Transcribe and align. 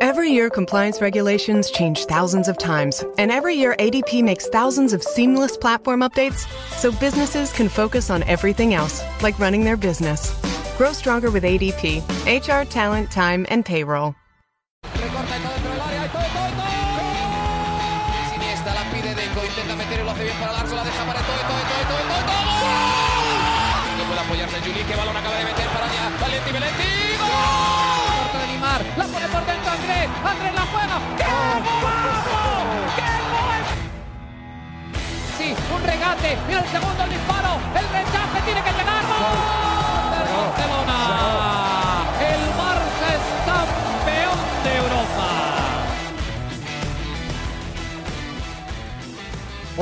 Every 0.00 0.30
year, 0.30 0.48
compliance 0.48 1.02
regulations 1.02 1.70
change 1.70 2.06
thousands 2.06 2.48
of 2.48 2.56
times, 2.56 3.04
and 3.18 3.30
every 3.30 3.54
year, 3.54 3.76
ADP 3.78 4.24
makes 4.24 4.48
thousands 4.48 4.94
of 4.94 5.02
seamless 5.02 5.58
platform 5.58 6.00
updates 6.00 6.48
so 6.78 6.90
businesses 6.90 7.52
can 7.52 7.68
focus 7.68 8.08
on 8.08 8.22
everything 8.22 8.72
else, 8.72 9.02
like 9.22 9.38
running 9.38 9.62
their 9.62 9.76
business. 9.76 10.34
Grow 10.78 10.94
stronger 10.94 11.30
with 11.30 11.44
ADP 11.44 12.00
HR, 12.26 12.66
talent, 12.70 13.10
time, 13.10 13.44
and 13.50 13.62
payroll. 13.62 14.14
Andrés, 30.24 30.54
la 30.54 30.62
juega. 30.72 30.96
¡Qué 31.16 31.24
golazo! 31.80 32.42
¡Qué 32.96 33.10
gol! 33.32 33.62
Sí, 35.38 35.54
un 35.74 35.82
regate, 35.82 36.38
mira 36.46 36.60
el 36.60 36.68
segundo 36.68 37.06
disparo, 37.06 37.58
el 37.78 37.88
rechace 37.88 38.40
tiene 38.44 38.62
que 38.62 38.72
llegar. 38.72 39.59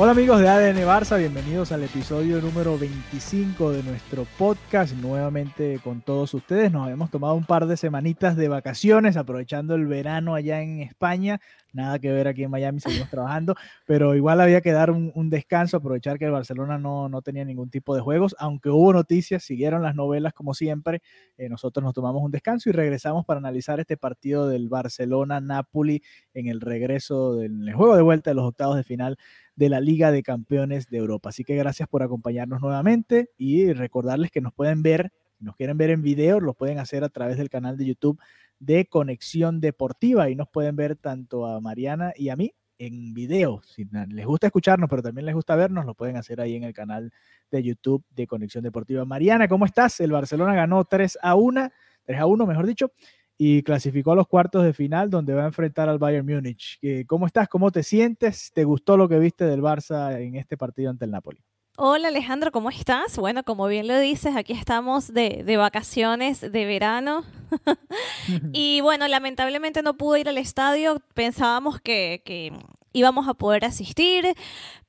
Hola 0.01 0.11
amigos 0.11 0.39
de 0.39 0.47
ADN 0.47 0.77
Barça, 0.87 1.17
bienvenidos 1.17 1.73
al 1.73 1.83
episodio 1.83 2.39
número 2.39 2.77
25 2.77 3.73
de 3.73 3.83
nuestro 3.83 4.25
podcast, 4.37 4.95
nuevamente 4.95 5.81
con 5.83 5.99
todos 5.99 6.33
ustedes. 6.33 6.71
Nos 6.71 6.83
habíamos 6.83 7.11
tomado 7.11 7.33
un 7.33 7.43
par 7.43 7.67
de 7.67 7.75
semanitas 7.75 8.37
de 8.37 8.47
vacaciones, 8.47 9.17
aprovechando 9.17 9.75
el 9.75 9.87
verano 9.87 10.35
allá 10.35 10.61
en 10.61 10.79
España. 10.79 11.41
Nada 11.73 11.99
que 11.99 12.13
ver 12.13 12.29
aquí 12.29 12.43
en 12.43 12.49
Miami, 12.49 12.79
seguimos 12.79 13.09
trabajando, 13.11 13.55
pero 13.85 14.15
igual 14.15 14.39
había 14.39 14.61
que 14.61 14.71
dar 14.71 14.89
un, 14.89 15.29
descanso, 15.29 15.75
aprovechar 15.75 16.17
que 16.17 16.25
el 16.25 16.31
Barcelona 16.31 16.77
no, 16.77 17.09
no, 17.09 17.21
tenía 17.21 17.43
ningún 17.43 17.69
tipo 17.69 17.93
de 17.93 18.01
juegos, 18.01 18.37
aunque 18.39 18.69
hubo 18.69 18.93
noticias, 18.93 19.43
siguieron 19.43 19.83
las 19.83 19.95
novelas 19.95 20.31
como 20.31 20.53
siempre. 20.53 21.01
Eh, 21.37 21.49
nosotros 21.49 21.83
nos 21.83 21.93
tomamos 21.93 22.23
un 22.23 22.31
descanso 22.31 22.69
y 22.69 22.71
regresamos 22.71 23.25
para 23.25 23.39
analizar 23.39 23.81
este 23.81 23.97
partido 23.97 24.47
del 24.47 24.69
Barcelona-Napoli 24.69 26.01
en 26.33 26.47
el 26.47 26.61
regreso 26.61 27.35
del 27.35 27.73
juego 27.73 27.97
de 27.97 28.01
vuelta 28.01 28.31
de 28.31 28.35
los 28.35 28.45
octavos 28.45 28.77
de 28.77 28.83
final 28.83 29.17
de 29.59 29.67
la 29.67 29.81
Liga 29.81 30.09
de 30.09 30.23
Campeones 30.23 30.89
de 30.89 30.97
Europa. 30.99 31.27
Así 31.27 31.43
que 31.43 31.53
gracias 31.57 31.89
por 31.89 32.01
acompañarnos 32.01 32.61
nuevamente 32.61 33.31
y 33.37 33.73
recordarles 33.73 34.31
que 34.31 34.39
nos 34.39 34.53
pueden 34.53 34.81
ver, 34.81 35.11
nos 35.37 35.57
quieren 35.57 35.77
ver 35.77 35.89
en 35.89 36.01
video, 36.01 36.39
lo 36.39 36.53
pueden 36.53 36.79
hacer 36.79 37.03
a 37.03 37.09
través 37.09 37.37
del 37.37 37.49
canal 37.49 37.75
de 37.75 37.85
YouTube 37.85 38.21
de 38.59 38.85
Conexión 38.85 39.59
Deportiva 39.59 40.29
y 40.29 40.35
nos 40.35 40.47
pueden 40.47 40.77
ver 40.77 40.95
tanto 40.95 41.45
a 41.45 41.59
Mariana 41.59 42.13
y 42.15 42.29
a 42.29 42.37
mí 42.37 42.53
en 42.77 43.13
video. 43.13 43.61
Si 43.65 43.85
les 44.07 44.25
gusta 44.25 44.47
escucharnos, 44.47 44.89
pero 44.89 45.01
también 45.01 45.25
les 45.25 45.35
gusta 45.35 45.57
vernos, 45.57 45.85
lo 45.85 45.93
pueden 45.93 46.15
hacer 46.15 46.39
ahí 46.39 46.55
en 46.55 46.63
el 46.63 46.73
canal 46.73 47.11
de 47.51 47.61
YouTube 47.61 48.05
de 48.15 48.27
Conexión 48.27 48.63
Deportiva. 48.63 49.03
Mariana, 49.03 49.49
¿cómo 49.49 49.65
estás? 49.65 49.99
El 49.99 50.13
Barcelona 50.13 50.55
ganó 50.55 50.85
3 50.85 51.19
a 51.21 51.35
1, 51.35 51.69
3 52.05 52.17
a 52.17 52.25
1, 52.25 52.45
mejor 52.45 52.65
dicho, 52.65 52.93
y 53.41 53.63
clasificó 53.63 54.11
a 54.11 54.15
los 54.15 54.27
cuartos 54.27 54.65
de 54.65 54.73
final 54.73 55.09
donde 55.09 55.33
va 55.33 55.43
a 55.43 55.47
enfrentar 55.47 55.87
al 55.87 55.97
Bayern 55.97 56.27
Múnich. 56.27 56.77
¿Cómo 57.07 57.25
estás? 57.25 57.47
¿Cómo 57.47 57.71
te 57.71 57.83
sientes? 57.83 58.51
¿Te 58.53 58.65
gustó 58.65 58.97
lo 58.97 59.07
que 59.07 59.17
viste 59.17 59.45
del 59.45 59.61
Barça 59.61 60.19
en 60.19 60.35
este 60.35 60.57
partido 60.57 60.89
ante 60.89 61.05
el 61.05 61.11
Napoli? 61.11 61.41
Hola 61.77 62.09
Alejandro, 62.09 62.51
¿cómo 62.51 62.69
estás? 62.69 63.17
Bueno, 63.17 63.45
como 63.45 63.67
bien 63.67 63.87
lo 63.87 63.97
dices, 63.97 64.35
aquí 64.35 64.51
estamos 64.51 65.13
de, 65.13 65.43
de 65.45 65.55
vacaciones 65.55 66.41
de 66.41 66.65
verano. 66.65 67.23
y 68.51 68.81
bueno, 68.81 69.07
lamentablemente 69.07 69.81
no 69.83 69.95
pude 69.95 70.19
ir 70.19 70.27
al 70.27 70.37
estadio. 70.37 71.01
Pensábamos 71.13 71.79
que, 71.79 72.21
que 72.25 72.51
íbamos 72.93 73.27
a 73.27 73.33
poder 73.33 73.65
asistir, 73.65 74.35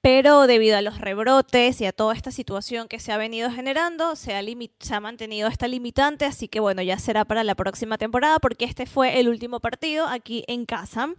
pero 0.01 0.47
debido 0.47 0.79
a 0.79 0.83
los 0.83 0.99
rebrotes 0.99 1.81
y 1.81 1.87
a 1.87 1.93
toda 1.93 2.15
esta 2.15 2.31
situación 2.31 2.89
que 2.89 2.99
se 2.99 3.13
ha 3.13 3.19
venido 3.19 3.51
generando, 3.51 4.17
se 4.17 4.35
ha, 4.35 4.43
se 4.81 4.95
ha, 4.95 5.01
mantenido 5.01 5.49
esta 5.49 5.69
limitante, 5.69 6.25
así 6.25 6.49
que 6.49 6.61
bueno, 6.61 6.81
ya 6.81 6.99
será 6.99 7.25
para 7.25 7.45
la 7.45 7.55
próxima 7.55 7.99
temporada 7.99 8.39
porque 8.39 8.65
este 8.65 8.87
fue 8.87 9.21
el 9.21 9.29
último 9.29 9.61
partido 9.61 10.07
aquí 10.07 10.45
en 10.49 10.65
casa. 10.65 11.11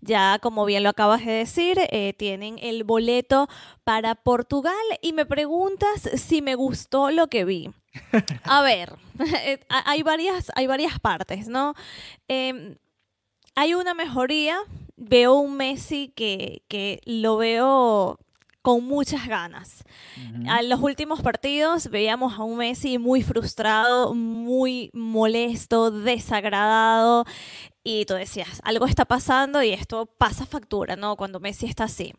Ya 0.00 0.38
como 0.40 0.64
bien 0.64 0.84
lo 0.84 0.90
acabas 0.90 1.24
de 1.24 1.32
decir, 1.32 1.78
eh, 1.90 2.14
tienen 2.16 2.58
el 2.62 2.84
boleto 2.84 3.48
para 3.82 4.14
Portugal 4.14 4.74
y 5.02 5.12
me 5.12 5.26
preguntas 5.26 6.08
si 6.14 6.42
me 6.42 6.54
gustó 6.54 7.10
lo 7.10 7.26
que 7.26 7.44
vi. 7.44 7.70
A 8.44 8.62
ver, 8.62 8.94
hay 9.68 10.02
varias, 10.02 10.52
hay 10.54 10.66
varias 10.68 11.00
partes, 11.00 11.48
¿no? 11.48 11.74
Eh, 12.28 12.76
hay 13.56 13.74
una 13.74 13.92
mejoría, 13.92 14.60
veo 14.98 15.34
un 15.34 15.56
Messi 15.56 16.12
que, 16.14 16.62
que 16.68 17.00
lo 17.04 17.36
veo 17.36 18.18
con 18.62 18.84
muchas 18.84 19.26
ganas. 19.26 19.84
Uh 20.16 20.38
-huh. 20.38 20.60
En 20.60 20.68
los 20.68 20.80
últimos 20.80 21.22
partidos 21.22 21.88
veíamos 21.88 22.34
a 22.34 22.42
un 22.42 22.58
Messi 22.58 22.98
muy 22.98 23.22
frustrado, 23.22 24.14
muy 24.14 24.90
molesto, 24.92 25.90
desagradado 25.90 27.24
y 27.82 28.04
tú 28.04 28.14
decías, 28.14 28.60
algo 28.64 28.84
está 28.86 29.04
pasando 29.06 29.62
y 29.62 29.70
esto 29.70 30.06
pasa 30.06 30.44
factura, 30.44 30.96
¿no? 30.96 31.16
Cuando 31.16 31.40
Messi 31.40 31.66
está 31.66 31.84
así. 31.84 32.12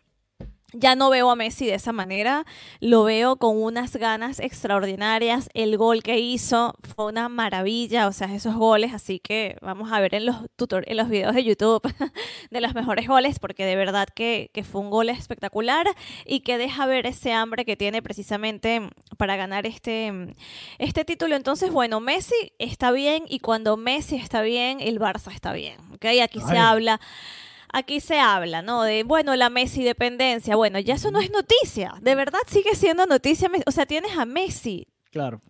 Ya 0.73 0.95
no 0.95 1.09
veo 1.09 1.31
a 1.31 1.35
Messi 1.35 1.65
de 1.65 1.73
esa 1.73 1.91
manera, 1.91 2.45
lo 2.79 3.03
veo 3.03 3.37
con 3.37 3.59
unas 3.61 3.95
ganas 3.95 4.39
extraordinarias. 4.39 5.49
El 5.55 5.77
gol 5.77 6.03
que 6.03 6.19
hizo 6.19 6.75
fue 6.95 7.05
una 7.05 7.27
maravilla, 7.27 8.07
o 8.07 8.11
sea, 8.11 8.33
esos 8.35 8.55
goles, 8.55 8.93
así 8.93 9.19
que 9.19 9.57
vamos 9.61 9.91
a 9.91 9.99
ver 9.99 10.13
en 10.13 10.27
los, 10.27 10.35
en 10.37 10.97
los 10.97 11.09
videos 11.09 11.33
de 11.33 11.43
YouTube 11.43 11.81
de 12.51 12.61
los 12.61 12.75
mejores 12.75 13.07
goles, 13.07 13.39
porque 13.39 13.65
de 13.65 13.75
verdad 13.75 14.07
que, 14.13 14.51
que, 14.53 14.63
fue 14.63 14.81
un 14.81 14.91
gol 14.91 15.09
espectacular 15.09 15.87
y 16.25 16.41
que 16.41 16.59
deja 16.59 16.85
ver 16.85 17.07
ese 17.07 17.33
hambre 17.33 17.65
que 17.65 17.75
tiene 17.75 18.03
precisamente 18.03 18.89
para 19.17 19.35
ganar 19.37 19.65
este, 19.65 20.35
este 20.77 21.03
título. 21.03 21.35
Entonces, 21.35 21.71
bueno, 21.71 21.99
Messi 21.99 22.53
está 22.59 22.91
bien 22.91 23.23
y 23.27 23.39
cuando 23.39 23.75
Messi 23.75 24.17
está 24.17 24.43
bien, 24.43 24.81
el 24.81 24.99
Barça 24.99 25.33
está 25.33 25.51
bien, 25.51 25.77
¿ok? 25.93 26.05
Aquí 26.21 26.39
Ay. 26.43 26.47
se 26.47 26.57
habla 26.57 26.99
aquí 27.73 27.99
se 27.99 28.19
habla, 28.19 28.61
¿no? 28.61 28.83
De, 28.83 29.03
bueno, 29.03 29.35
la 29.35 29.49
Messi 29.49 29.83
dependencia. 29.83 30.55
Bueno, 30.55 30.79
ya 30.79 30.95
eso 30.95 31.11
no 31.11 31.19
es 31.19 31.31
noticia. 31.31 31.93
De 32.01 32.15
verdad 32.15 32.39
sigue 32.47 32.75
siendo 32.75 33.05
noticia. 33.05 33.49
O 33.65 33.71
sea, 33.71 33.85
tienes 33.85 34.17
a 34.17 34.25
Messi. 34.25 34.87
Claro. 35.11 35.41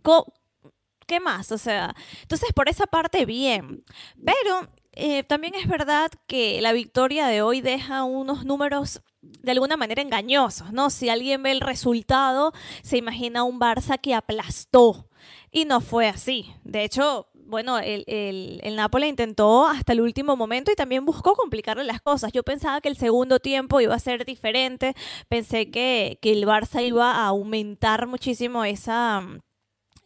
¿Qué 1.06 1.20
más? 1.20 1.52
O 1.52 1.58
sea, 1.58 1.96
entonces 2.22 2.50
por 2.54 2.70
esa 2.70 2.86
parte, 2.86 3.26
bien. 3.26 3.84
Pero 4.24 4.70
eh, 4.94 5.24
también 5.24 5.56
es 5.56 5.68
verdad 5.68 6.12
que 6.28 6.62
la 6.62 6.72
victoria 6.72 7.28
de 7.28 7.42
hoy 7.42 7.62
deja 7.62 8.04
unos 8.04 8.46
números 8.46 9.02
de 9.22 9.52
alguna 9.52 9.76
manera 9.76 10.02
engañosos, 10.02 10.72
¿no? 10.72 10.90
Si 10.90 11.10
alguien 11.10 11.44
ve 11.44 11.52
el 11.52 11.62
resultado, 11.62 12.54
se 12.84 12.98
imagina 12.98 13.44
un 13.44 13.60
Barça 13.60 14.00
que 14.00 14.14
aplastó. 14.14 15.10
Y 15.52 15.66
no 15.66 15.82
fue 15.82 16.08
así. 16.08 16.54
De 16.64 16.84
hecho, 16.84 17.28
bueno, 17.50 17.80
el, 17.80 18.04
el, 18.08 18.60
el 18.64 18.76
Napoli 18.76 19.08
intentó 19.08 19.68
hasta 19.68 19.94
el 19.94 20.02
último 20.02 20.36
momento 20.36 20.72
y 20.72 20.76
también 20.76 21.06
buscó 21.06 21.36
complicarle 21.36 21.84
las 21.84 22.02
cosas. 22.02 22.32
Yo 22.32 22.44
pensaba 22.44 22.82
que 22.82 22.90
el 22.90 22.98
segundo 22.98 23.40
tiempo 23.40 23.82
iba 23.82 23.96
a 23.96 24.00
ser 24.00 24.26
diferente, 24.26 24.96
pensé 25.28 25.72
que, 25.72 26.20
que 26.22 26.32
el 26.32 26.46
Barça 26.46 26.86
iba 26.86 27.12
a 27.12 27.26
aumentar 27.28 28.08
muchísimo 28.08 28.64
esa 28.64 29.24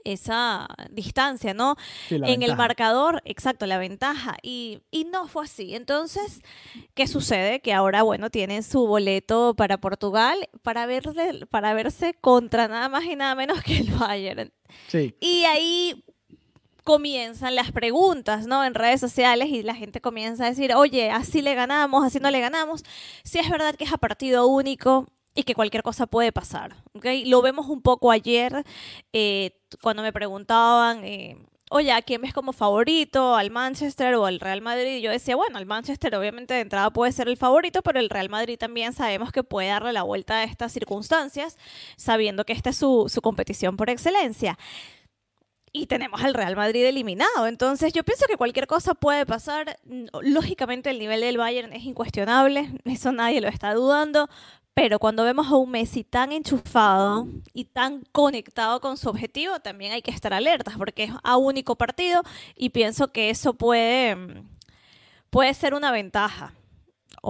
esa 0.03 0.67
distancia, 0.91 1.53
¿no? 1.53 1.75
Sí, 2.09 2.15
en 2.15 2.21
ventaja. 2.21 2.51
el 2.51 2.57
marcador, 2.57 3.21
exacto, 3.25 3.65
la 3.65 3.77
ventaja. 3.77 4.37
Y, 4.41 4.81
y, 4.91 5.05
no 5.05 5.27
fue 5.27 5.45
así. 5.45 5.75
Entonces, 5.75 6.41
¿qué 6.93 7.07
sucede? 7.07 7.61
Que 7.61 7.73
ahora, 7.73 8.03
bueno, 8.03 8.29
tienen 8.29 8.63
su 8.63 8.85
boleto 8.85 9.53
para 9.55 9.77
Portugal 9.77 10.49
para, 10.61 10.85
verle, 10.85 11.45
para 11.47 11.73
verse 11.73 12.13
contra 12.15 12.67
nada 12.67 12.89
más 12.89 13.05
y 13.05 13.15
nada 13.15 13.35
menos 13.35 13.63
que 13.63 13.77
el 13.77 13.91
Bayern. 13.91 14.51
Sí. 14.87 15.15
Y 15.19 15.45
ahí 15.45 16.03
comienzan 16.83 17.55
las 17.55 17.71
preguntas, 17.71 18.45
¿no? 18.45 18.63
En 18.63 18.75
redes 18.75 18.99
sociales 18.99 19.49
y 19.49 19.63
la 19.63 19.75
gente 19.75 20.01
comienza 20.01 20.45
a 20.45 20.49
decir, 20.49 20.73
oye, 20.75 21.11
así 21.11 21.41
le 21.41 21.55
ganamos, 21.55 22.05
así 22.05 22.19
no 22.19 22.29
le 22.31 22.39
ganamos. 22.41 22.83
Si 23.23 23.39
es 23.39 23.49
verdad 23.49 23.75
que 23.75 23.85
es 23.85 23.93
a 23.93 23.97
partido 23.97 24.47
único 24.47 25.07
y 25.35 25.43
que 25.43 25.55
cualquier 25.55 25.83
cosa 25.83 26.05
puede 26.07 26.31
pasar, 26.31 26.75
¿ok? 26.93 27.05
Lo 27.25 27.41
vemos 27.41 27.67
un 27.67 27.81
poco 27.81 28.11
ayer 28.11 28.63
eh, 29.13 29.51
cuando 29.81 30.03
me 30.03 30.13
preguntaban... 30.13 31.03
Eh, 31.05 31.37
oye, 31.69 31.91
¿a 31.91 32.03
quién 32.03 32.21
ves 32.21 32.33
como 32.33 32.53
favorito? 32.53 33.35
¿Al 33.35 33.49
Manchester 33.49 34.13
o 34.13 34.27
al 34.27 34.39
Real 34.39 34.61
Madrid? 34.61 34.99
Yo 34.99 35.09
decía, 35.09 35.35
bueno, 35.35 35.57
el 35.57 35.65
Manchester 35.65 36.15
obviamente 36.15 36.53
de 36.53 36.59
entrada 36.59 36.91
puede 36.91 37.11
ser 37.11 37.27
el 37.27 37.35
favorito, 37.35 37.81
pero 37.81 37.99
el 37.99 38.11
Real 38.11 38.29
Madrid 38.29 38.59
también 38.59 38.93
sabemos 38.93 39.31
que 39.31 39.43
puede 39.43 39.69
darle 39.69 39.91
la 39.91 40.03
vuelta 40.03 40.35
a 40.35 40.43
estas 40.43 40.71
circunstancias, 40.71 41.57
sabiendo 41.97 42.45
que 42.45 42.53
esta 42.53 42.69
es 42.69 42.77
su, 42.77 43.05
su 43.09 43.21
competición 43.21 43.75
por 43.75 43.89
excelencia 43.89 44.59
y 45.73 45.87
tenemos 45.87 46.21
al 46.21 46.35
Real 46.35 46.55
Madrid 46.55 46.85
eliminado. 46.85 47.47
Entonces 47.47 47.91
yo 47.91 48.03
pienso 48.03 48.25
que 48.27 48.37
cualquier 48.37 48.67
cosa 48.67 48.93
puede 48.93 49.25
pasar. 49.25 49.79
Lógicamente 50.21 50.91
el 50.91 50.99
nivel 50.99 51.21
del 51.21 51.37
Bayern 51.37 51.73
es 51.73 51.83
incuestionable, 51.83 52.71
eso 52.85 53.11
nadie 53.11 53.41
lo 53.41 53.47
está 53.47 53.73
dudando, 53.73 54.29
pero 54.75 54.99
cuando 54.99 55.23
vemos 55.23 55.47
a 55.47 55.55
un 55.55 55.71
Messi 55.71 56.03
tan 56.03 56.31
enchufado 56.31 57.27
y 57.53 57.65
tan 57.65 58.03
conectado 58.11 58.79
con 58.79 58.97
su 58.97 59.09
objetivo, 59.09 59.59
también 59.59 59.91
hay 59.91 60.01
que 60.01 60.11
estar 60.11 60.33
alertas 60.33 60.75
porque 60.77 61.05
es 61.05 61.11
a 61.23 61.37
único 61.37 61.75
partido 61.75 62.23
y 62.55 62.69
pienso 62.69 63.11
que 63.11 63.29
eso 63.29 63.53
puede 63.53 64.15
puede 65.29 65.53
ser 65.55 65.73
una 65.73 65.91
ventaja. 65.91 66.53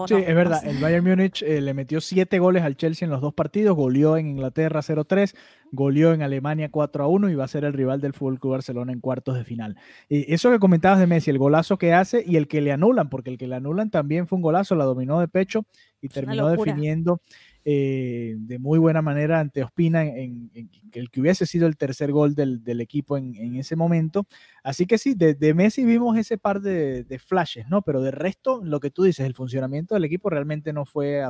Sí, 0.07 0.15
es 0.15 0.35
verdad. 0.35 0.61
El 0.65 0.77
Bayern 0.79 1.05
Múnich 1.05 1.41
eh, 1.43 1.61
le 1.61 1.73
metió 1.73 2.01
siete 2.01 2.39
goles 2.39 2.63
al 2.63 2.75
Chelsea 2.75 3.05
en 3.05 3.11
los 3.11 3.21
dos 3.21 3.33
partidos, 3.33 3.75
goleó 3.75 4.17
en 4.17 4.27
Inglaterra 4.27 4.81
0-3, 4.81 5.35
goleó 5.71 6.13
en 6.13 6.21
Alemania 6.21 6.71
4-1 6.71 7.31
y 7.31 7.35
va 7.35 7.45
a 7.45 7.47
ser 7.47 7.63
el 7.65 7.73
rival 7.73 8.01
del 8.01 8.13
Fútbol 8.13 8.39
Club 8.39 8.53
Barcelona 8.53 8.91
en 8.91 8.99
cuartos 8.99 9.35
de 9.35 9.43
final. 9.43 9.77
eso 10.09 10.51
que 10.51 10.59
comentabas 10.59 10.99
de 10.99 11.07
Messi, 11.07 11.31
el 11.31 11.37
golazo 11.37 11.77
que 11.77 11.93
hace 11.93 12.23
y 12.25 12.37
el 12.37 12.47
que 12.47 12.61
le 12.61 12.71
anulan, 12.71 13.09
porque 13.09 13.29
el 13.29 13.37
que 13.37 13.47
le 13.47 13.55
anulan 13.55 13.89
también 13.89 14.27
fue 14.27 14.37
un 14.37 14.41
golazo, 14.41 14.75
la 14.75 14.85
dominó 14.85 15.19
de 15.19 15.27
pecho 15.27 15.65
y 16.01 16.09
terminó 16.09 16.49
definiendo 16.49 17.21
eh, 17.65 18.35
de 18.37 18.59
muy 18.59 18.77
buena 18.77 19.01
manera 19.01 19.39
ante 19.39 19.63
Ospina 19.63 20.05
en, 20.05 20.51
el 20.91 21.09
que 21.09 21.21
hubiese 21.21 21.45
sido 21.45 21.65
el 21.65 21.77
tercer 21.77 22.11
gol 22.11 22.35
del, 22.35 22.81
equipo 22.81 23.17
en, 23.17 23.55
ese 23.55 23.75
momento. 23.75 24.25
Así 24.63 24.85
que 24.85 24.97
sí, 24.97 25.13
de, 25.15 25.53
Messi 25.53 25.85
vimos 25.85 26.17
ese 26.17 26.37
par 26.37 26.61
de, 26.61 27.21
flashes, 27.25 27.67
¿no? 27.69 27.81
Pero 27.81 28.01
de 28.01 28.11
resto, 28.11 28.61
lo 28.63 28.79
que 28.79 28.91
tú 28.91 29.03
dices, 29.03 29.25
el 29.25 29.33
funcionamiento 29.33 29.93
del 29.95 30.03
equipo 30.03 30.29
realmente 30.29 30.73
no 30.73 30.85
fue 30.85 31.23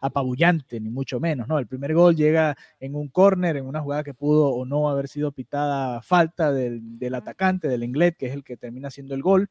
apabullante, 0.00 0.78
ni 0.80 0.90
mucho 0.90 1.18
menos, 1.18 1.48
¿no? 1.48 1.58
El 1.58 1.66
primer 1.66 1.94
gol 1.94 2.14
llega 2.14 2.56
en 2.78 2.94
un 2.94 3.08
córner, 3.08 3.56
en 3.56 3.66
una 3.66 3.80
jugada 3.80 4.04
que 4.04 4.14
pudo 4.14 4.50
o 4.50 4.64
no 4.64 4.88
haber 4.88 5.08
sido 5.08 5.32
pitada 5.32 6.00
falta 6.02 6.52
del, 6.52 6.98
del 6.98 7.14
atacante, 7.14 7.66
del 7.66 7.82
Inglés, 7.82 8.14
que 8.16 8.26
es 8.26 8.34
el 8.34 8.44
que 8.44 8.56
termina 8.56 8.90
siendo 8.90 9.14
el 9.14 9.22
gol. 9.22 9.50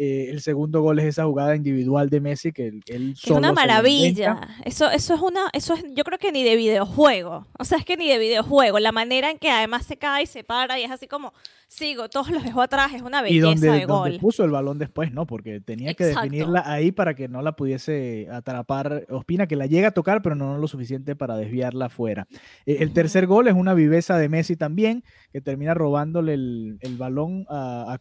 Eh, 0.00 0.28
el 0.30 0.40
segundo 0.42 0.80
gol 0.80 1.00
es 1.00 1.06
esa 1.06 1.24
jugada 1.24 1.56
individual 1.56 2.08
de 2.08 2.20
Messi 2.20 2.52
que 2.52 2.68
él, 2.86 3.14
Es 3.20 3.30
una 3.32 3.52
maravilla. 3.52 4.40
Eso, 4.64 4.88
eso 4.88 5.14
es 5.14 5.20
una, 5.20 5.50
eso 5.52 5.74
es, 5.74 5.84
yo 5.92 6.04
creo 6.04 6.18
que 6.18 6.30
ni 6.30 6.44
de 6.44 6.54
videojuego. 6.54 7.48
O 7.58 7.64
sea, 7.64 7.78
es 7.78 7.84
que 7.84 7.96
ni 7.96 8.08
de 8.08 8.16
videojuego. 8.18 8.78
La 8.78 8.92
manera 8.92 9.28
en 9.28 9.38
que 9.38 9.50
además 9.50 9.84
se 9.84 9.96
cae, 9.96 10.26
se 10.26 10.44
para 10.44 10.78
y 10.78 10.84
es 10.84 10.90
así 10.92 11.08
como 11.08 11.32
sigo, 11.68 12.08
todos 12.08 12.30
los 12.30 12.42
dejó 12.44 12.62
atrás, 12.62 12.94
es 12.94 13.02
una 13.02 13.22
belleza 13.22 13.36
y 13.36 13.40
donde, 13.40 13.70
de 13.70 13.84
gol. 13.86 14.04
Donde 14.04 14.18
puso 14.20 14.44
el 14.44 14.50
balón 14.50 14.78
después, 14.78 15.12
¿no? 15.12 15.26
Porque 15.26 15.60
tenía 15.60 15.94
que 15.94 16.06
definirla 16.06 16.62
ahí 16.64 16.92
para 16.92 17.14
que 17.14 17.28
no 17.28 17.42
la 17.42 17.52
pudiese 17.52 18.28
atrapar 18.32 19.04
Ospina, 19.10 19.46
que 19.46 19.56
la 19.56 19.66
llega 19.66 19.88
a 19.88 19.92
tocar, 19.92 20.22
pero 20.22 20.34
no 20.34 20.58
lo 20.58 20.68
suficiente 20.68 21.14
para 21.14 21.36
desviarla 21.36 21.86
afuera. 21.86 22.26
Eh, 22.66 22.78
el 22.80 22.92
tercer 22.92 23.26
gol 23.26 23.48
es 23.48 23.54
una 23.54 23.74
viveza 23.74 24.16
de 24.16 24.28
Messi 24.28 24.56
también, 24.56 25.04
que 25.32 25.40
termina 25.40 25.74
robándole 25.74 26.34
el, 26.34 26.96
balón 26.96 27.46
a, 27.48 27.92
a 27.92 27.98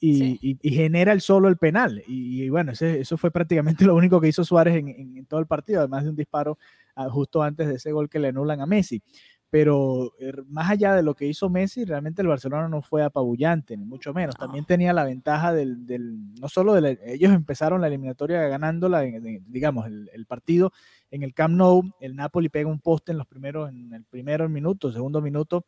y, 0.00 0.58
genera 0.62 1.12
el 1.12 1.20
solo 1.20 1.48
el 1.48 1.56
penal. 1.56 2.02
Y, 2.06 2.48
bueno, 2.48 2.72
eso 2.72 3.16
fue 3.16 3.30
prácticamente 3.30 3.84
lo 3.86 3.94
único 3.94 4.20
que 4.20 4.28
hizo 4.28 4.44
Suárez 4.44 4.76
en, 4.76 5.26
todo 5.26 5.40
el 5.40 5.46
partido, 5.46 5.80
además 5.80 6.04
de 6.04 6.10
un 6.10 6.16
disparo 6.16 6.58
ah, 6.96 7.08
justo 7.10 7.42
antes 7.42 7.68
de 7.68 7.74
ese 7.74 7.92
gol 7.92 8.08
que 8.08 8.18
le 8.18 8.28
anulan 8.28 8.60
a 8.60 8.66
Messi. 8.66 9.02
Pero 9.50 10.12
er, 10.20 10.44
más 10.46 10.70
allá 10.70 10.94
de 10.94 11.02
lo 11.02 11.14
que 11.14 11.26
hizo 11.26 11.50
Messi, 11.50 11.84
realmente 11.84 12.22
el 12.22 12.28
Barcelona 12.28 12.68
no 12.68 12.82
fue 12.82 13.02
apabullante, 13.02 13.76
ni 13.76 13.84
mucho 13.84 14.14
menos. 14.14 14.36
También 14.36 14.64
tenía 14.64 14.92
la 14.92 15.04
ventaja 15.04 15.52
del, 15.52 15.86
del 15.86 16.34
no 16.34 16.48
solo 16.48 16.80
de 16.80 16.98
ellos 17.04 17.32
empezaron 17.32 17.80
la 17.80 17.88
eliminatoria 17.88 18.42
ganándola, 18.42 19.00
digamos, 19.00 19.86
el, 19.86 20.26
partido 20.26 20.72
en 21.10 21.24
el 21.24 21.34
Camp 21.34 21.56
Nou, 21.56 21.82
el 21.98 22.14
Napoli 22.14 22.48
pega 22.48 22.70
un 22.70 22.78
poste 22.78 23.10
en 23.10 23.18
los 23.18 23.26
primeros, 23.26 23.68
en 23.70 23.92
el 23.92 24.04
primero 24.04 24.48
minuto, 24.48 24.92
segundo 24.92 25.20
minuto, 25.20 25.66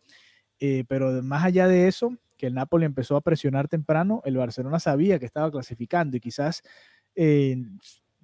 eh, 0.65 0.85
pero 0.87 1.25
más 1.25 1.45
allá 1.45 1.67
de 1.67 1.89
eso, 1.89 2.17
que 2.39 2.47
el 2.47 2.55
Napoli 2.55 2.85
empezó 2.85 3.17
a 3.17 3.21
presionar 3.21 3.67
temprano, 3.67 4.23
el 4.25 4.37
Barcelona 4.37 4.79
sabía 4.79 5.19
que 5.19 5.27
estaba 5.27 5.51
clasificando 5.51 6.17
y 6.17 6.21
quizás 6.21 6.63
eh, 7.17 7.57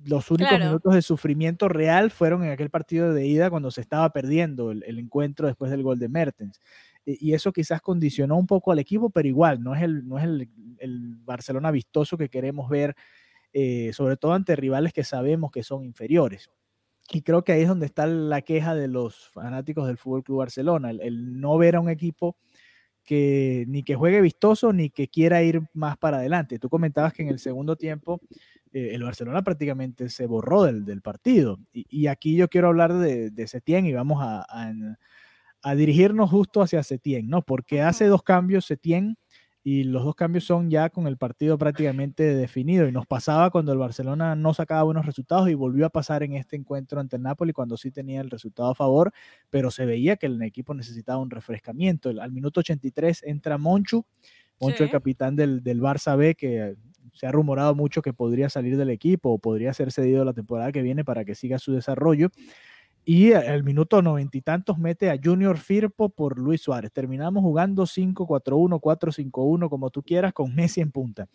los 0.05 0.31
únicos 0.31 0.57
minutos 0.57 0.95
de 0.95 1.03
sufrimiento 1.03 1.69
real 1.69 2.13
fueron 2.13 2.45
en 2.45 2.53
aquel 2.53 2.71
partido 2.71 3.13
de 3.13 3.27
ida 3.27 3.51
cuando 3.51 3.73
se 3.73 3.81
estaba 3.81 4.09
perdiendo 4.11 4.71
el, 4.71 5.01
encuentro 5.01 5.49
después 5.49 5.73
del 5.73 5.83
gol 5.83 5.99
de 5.99 6.09
Mertens. 6.09 6.61
Y, 7.05 7.35
eso 7.35 7.53
quizás 7.53 7.81
condicionó 7.81 8.37
un 8.37 8.47
poco 8.47 8.71
al 8.71 8.79
equipo, 8.79 9.11
pero 9.11 9.27
igual, 9.27 9.61
no 9.61 9.75
es 9.75 9.83
el, 9.83 10.07
no 10.07 10.17
es 10.17 10.25
el, 10.25 11.17
Barcelona 11.25 11.73
vistoso 11.73 12.17
que 12.17 12.29
queremos 12.29 12.71
ver, 12.71 12.95
eh, 13.53 13.91
sobre 13.93 14.17
todo 14.17 14.35
ante 14.35 14.55
rivales 14.55 14.93
que 14.93 15.03
sabemos 15.03 15.51
que 15.51 15.65
son 15.65 15.83
inferiores. 15.83 16.49
Y 17.11 17.23
creo 17.23 17.43
que 17.43 17.53
ahí 17.53 17.63
es 17.63 17.69
donde 17.69 17.87
está 17.87 18.07
la 18.07 18.43
queja 18.43 18.75
de 18.75 18.89
los 18.89 19.31
fanáticos 19.31 19.87
del 19.87 19.97
Fútbol 19.97 20.25
Club 20.25 20.39
Barcelona, 20.39 20.91
el 20.91 21.41
no 21.41 21.57
ver 21.57 21.77
a 21.77 21.81
un 21.81 21.89
equipo 21.89 22.37
que 23.09 23.65
ni 23.69 23.83
que 23.83 23.95
juegue 23.95 24.21
vistoso 24.21 24.75
ni 24.75 24.91
que 24.91 25.09
quiera 25.09 25.43
ir 25.43 25.63
más 25.73 25.97
para 25.97 26.19
adelante. 26.19 26.59
Tú 26.59 26.69
comentabas 26.69 27.15
que 27.15 27.23
en 27.23 27.31
el 27.31 27.39
segundo 27.39 27.75
tiempo 27.75 28.21
eh, 28.71 28.91
el 28.93 29.03
Barcelona 29.03 29.43
prácticamente 29.43 30.11
se 30.11 30.27
borró 30.27 30.65
del, 30.65 30.85
del 30.85 31.01
partido. 31.01 31.59
Y, 31.73 32.07
aquí 32.09 32.37
yo 32.37 32.49
quiero 32.49 32.69
hablar 32.69 32.93
de, 32.93 33.31
de 33.31 33.47
Setién 33.47 33.87
y 33.87 33.95
vamos 33.95 34.19
a, 34.23 34.45
a, 35.63 35.75
dirigirnos 35.75 36.29
justo 36.29 36.61
hacia 36.61 36.83
Setién, 36.83 37.29
¿no? 37.29 37.41
Porque 37.41 37.81
hace 37.81 38.05
dos 38.09 38.23
cambios 38.23 38.67
Setién 38.67 39.17
y 39.71 39.85
los 39.85 40.03
dos 40.03 40.15
cambios 40.15 40.45
son 40.45 40.71
ya 40.71 40.89
con 40.89 41.07
el 41.07 41.19
partido 41.19 41.59
prácticamente 41.59 42.23
definido. 42.35 42.89
Y 42.89 42.93
nos 42.93 43.07
pasaba 43.07 43.51
cuando 43.51 43.71
el 43.71 43.77
Barcelona 43.77 44.35
no 44.35 44.55
sacaba 44.55 44.83
buenos 44.85 45.05
resultados 45.05 45.51
y 45.51 45.53
volvió 45.53 45.85
a 45.85 45.91
pasar 45.91 46.23
en 46.23 46.33
este 46.33 46.57
encuentro 46.57 47.01
ante 47.01 47.17
el 47.17 47.23
Napoli 47.23 47.53
cuando 47.53 47.77
sí 47.77 47.91
tenía 47.91 48.23
el 48.23 48.31
resultado 48.31 48.71
a 48.71 48.75
favor, 48.75 49.13
pero 49.51 49.71
se 49.71 49.85
veía 49.85 50.17
que 50.17 50.25
el 50.25 50.41
equipo 50.43 50.73
necesitaba 50.73 51.19
un 51.19 51.29
refrescamiento. 51.29 52.09
Al 52.09 52.33
minuto 52.33 52.61
83 52.61 53.25
entra 53.25 53.59
Monchu, 53.59 54.07
Monchu 54.59 54.85
el 54.85 54.91
capitán 54.91 55.37
del, 55.37 55.63
del 55.63 55.83
Barça 55.83 56.17
B 56.17 56.35
que 56.35 56.77
se 57.13 57.27
ha 57.27 57.33
rumorado 57.33 57.75
mucho 57.75 58.01
que 58.01 58.15
podría 58.15 58.49
salir 58.49 58.79
del 58.79 58.89
equipo 58.89 59.33
o 59.33 59.39
podría 59.39 59.75
ser 59.75 59.93
cedido 59.93 60.25
la 60.25 60.33
temporada 60.33 60.73
que 60.73 60.81
viene 60.81 61.05
para 61.05 61.27
que 61.27 61.35
siga 61.35 61.59
su 61.59 61.75
desarrollo 61.75 62.31
y 63.09 63.33
al 63.33 63.65
minuto 63.65 64.03
noventa 64.03 64.37
y 64.37 64.43
tantos 64.43 64.77
mete 64.77 65.11
a 65.11 65.19
Junior 65.19 65.57
Firpo 65.57 66.11
por 66.11 66.39
Luis 66.39 66.61
Suárez. 66.61 66.93
Terminamos 66.93 67.43
jugando 67.43 67.85
5-4-1, 67.85 68.79
4-5-1, 68.79 69.71
como 69.71 69.89
tú 69.89 70.03
quieras, 70.03 70.35
con 70.35 70.55
Messi 70.55 70.83
en 70.83 70.91
punta. 70.91 71.27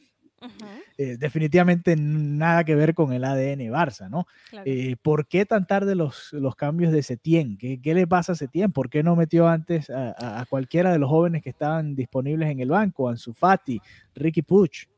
Eh, 0.99 1.17
definitivamente 1.17 1.95
nada 1.95 2.63
que 2.63 2.75
ver 2.75 2.93
con 2.93 3.11
el 3.11 3.23
ADN 3.23 3.71
Barça, 3.71 4.07
¿no? 4.07 4.27
Eh, 4.65 4.97
¿Por 5.01 5.27
qué 5.27 5.47
tan 5.47 5.65
tarde 5.65 5.95
los, 5.95 6.31
los 6.33 6.55
cambios 6.55 6.93
de 6.93 7.01
Setién? 7.01 7.57
¿Qué, 7.57 7.81
¿Qué, 7.81 7.95
le 7.95 8.05
pasa 8.05 8.33
a 8.33 8.35
Setién? 8.35 8.71
¿Por 8.71 8.91
qué 8.91 9.01
no 9.01 9.15
metió 9.15 9.47
antes 9.47 9.89
a, 9.89 10.41
a, 10.41 10.45
cualquiera 10.45 10.91
de 10.91 10.99
los 10.99 11.09
jóvenes 11.09 11.41
que 11.41 11.49
estaban 11.49 11.95
disponibles 11.95 12.51
en 12.51 12.59
el 12.59 12.69
banco? 12.69 13.09
Ansu 13.09 13.33
Fati, 13.33 13.81
Ricky 14.13 14.43
Puch. 14.43 14.92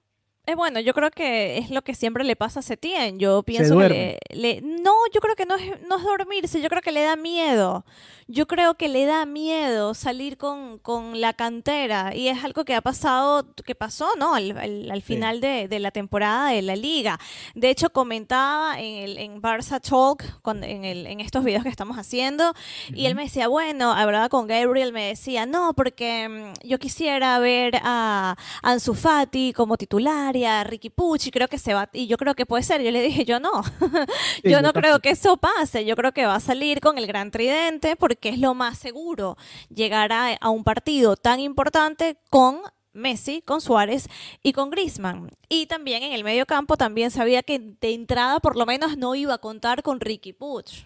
Es 0.46 0.54
eh, 0.54 0.56
bueno, 0.56 0.80
yo 0.80 0.94
creo 0.94 1.10
que 1.10 1.58
es 1.58 1.72
lo 1.72 1.82
que 1.82 1.96
siempre 1.96 2.24
le 2.24 2.36
pasa 2.36 2.60
a 2.60 2.64
Setien. 2.64 3.18
Yo 3.18 3.42
pienso 3.42 3.80
que 3.80 4.20
le, 4.30 4.62
No, 4.62 4.94
yo 5.12 5.20
creo 5.20 5.36
que 5.36 5.48
no 5.48 5.56
es, 5.56 5.82
no 5.88 5.98
es 5.98 6.04
dormirse, 6.04 6.62
yo 6.62 6.70
creo 6.70 6.84
que 6.84 6.92
le 6.92 7.02
da 7.02 7.16
miedo. 7.16 7.84
Yo 8.28 8.48
creo 8.48 8.76
que 8.76 8.88
le 8.88 9.06
da 9.06 9.26
miedo 9.26 9.94
salir 9.94 10.38
con, 10.38 10.80
con 10.80 11.20
la 11.22 11.34
cantera 11.34 12.16
y 12.16 12.28
es 12.28 12.44
algo 12.44 12.66
que 12.66 12.74
ha 12.74 12.82
pasado, 12.82 13.54
que 13.66 13.76
pasó, 13.76 14.08
¿no? 14.18 14.34
Al, 14.34 15.02
final 15.04 15.42
de, 15.42 15.68
de, 15.68 15.80
la 15.80 15.92
temporada 15.92 16.50
de 16.50 16.62
la 16.64 16.76
liga. 16.76 17.20
De 17.54 17.70
hecho, 17.70 17.92
comentaba 17.92 18.80
en, 18.80 19.04
el, 19.04 19.18
en 19.20 19.42
Barça 19.42 19.80
Talk, 19.80 20.24
en, 20.64 20.86
el, 20.86 21.06
en 21.06 21.20
estos 21.22 21.44
videos 21.44 21.64
que 21.64 21.70
estamos 21.70 21.98
haciendo, 21.98 22.54
y 22.90 23.06
él 23.06 23.14
me 23.14 23.24
decía, 23.24 23.48
bueno, 23.48 23.92
hablaba 23.92 24.30
con 24.30 24.48
Gabriel, 24.48 24.92
me 24.92 25.08
decía, 25.08 25.46
no, 25.46 25.74
porque 25.74 26.28
mm, 26.28 26.68
yo 26.68 26.80
quisiera 26.80 27.38
ver 27.38 27.80
a 27.84 28.36
Ansu 28.64 28.96
Fati 28.96 29.54
como 29.54 29.78
titular 29.78 30.35
a 30.44 30.64
Ricky 30.64 30.90
Pucci, 30.90 31.32
creo 31.32 31.48
que 31.48 31.58
se 31.58 31.74
va, 31.74 31.90
y 31.94 32.08
yo 32.08 32.18
creo 32.18 32.36
que 32.36 32.46
puede 32.46 32.64
ser, 32.64 32.82
yo 32.82 32.92
le 32.92 33.02
dije, 33.02 33.26
yo 33.26 33.40
no, 33.40 33.64
yo 34.44 34.62
no 34.62 34.74
creo 34.74 35.00
que 35.00 35.12
eso 35.12 35.38
pase, 35.38 35.86
yo 35.86 35.96
creo 35.96 36.12
que 36.12 36.26
va 36.26 36.36
a 36.36 36.40
salir 36.40 36.82
con 36.82 36.98
el 36.98 37.08
gran 37.08 37.32
tridente 37.32 37.96
porque 37.96 38.30
es 38.30 38.40
lo 38.40 38.54
más 38.54 38.78
seguro 38.78 39.38
llegar 39.70 40.12
a, 40.12 40.50
un 40.50 40.64
partido 40.64 41.16
tan 41.16 41.40
importante 41.40 42.18
con 42.30 42.60
Messi, 42.94 43.42
con 43.42 43.62
Suárez 43.62 44.08
y 44.42 44.54
con 44.54 44.70
Griezmann. 44.70 45.30
Y 45.50 45.66
también 45.68 46.04
en 46.04 46.14
el 46.14 46.24
medio 46.24 46.46
campo 46.46 46.78
también 46.78 47.12
sabía 47.12 47.44
que 47.44 47.60
de 47.60 47.94
entrada 47.94 48.40
por 48.40 48.56
lo 48.56 48.66
menos 48.66 48.98
no 48.98 49.16
iba 49.16 49.34
a 49.34 49.40
contar 49.40 49.84
con 49.84 50.00
Ricky 50.00 50.34
Puch. 50.34 50.86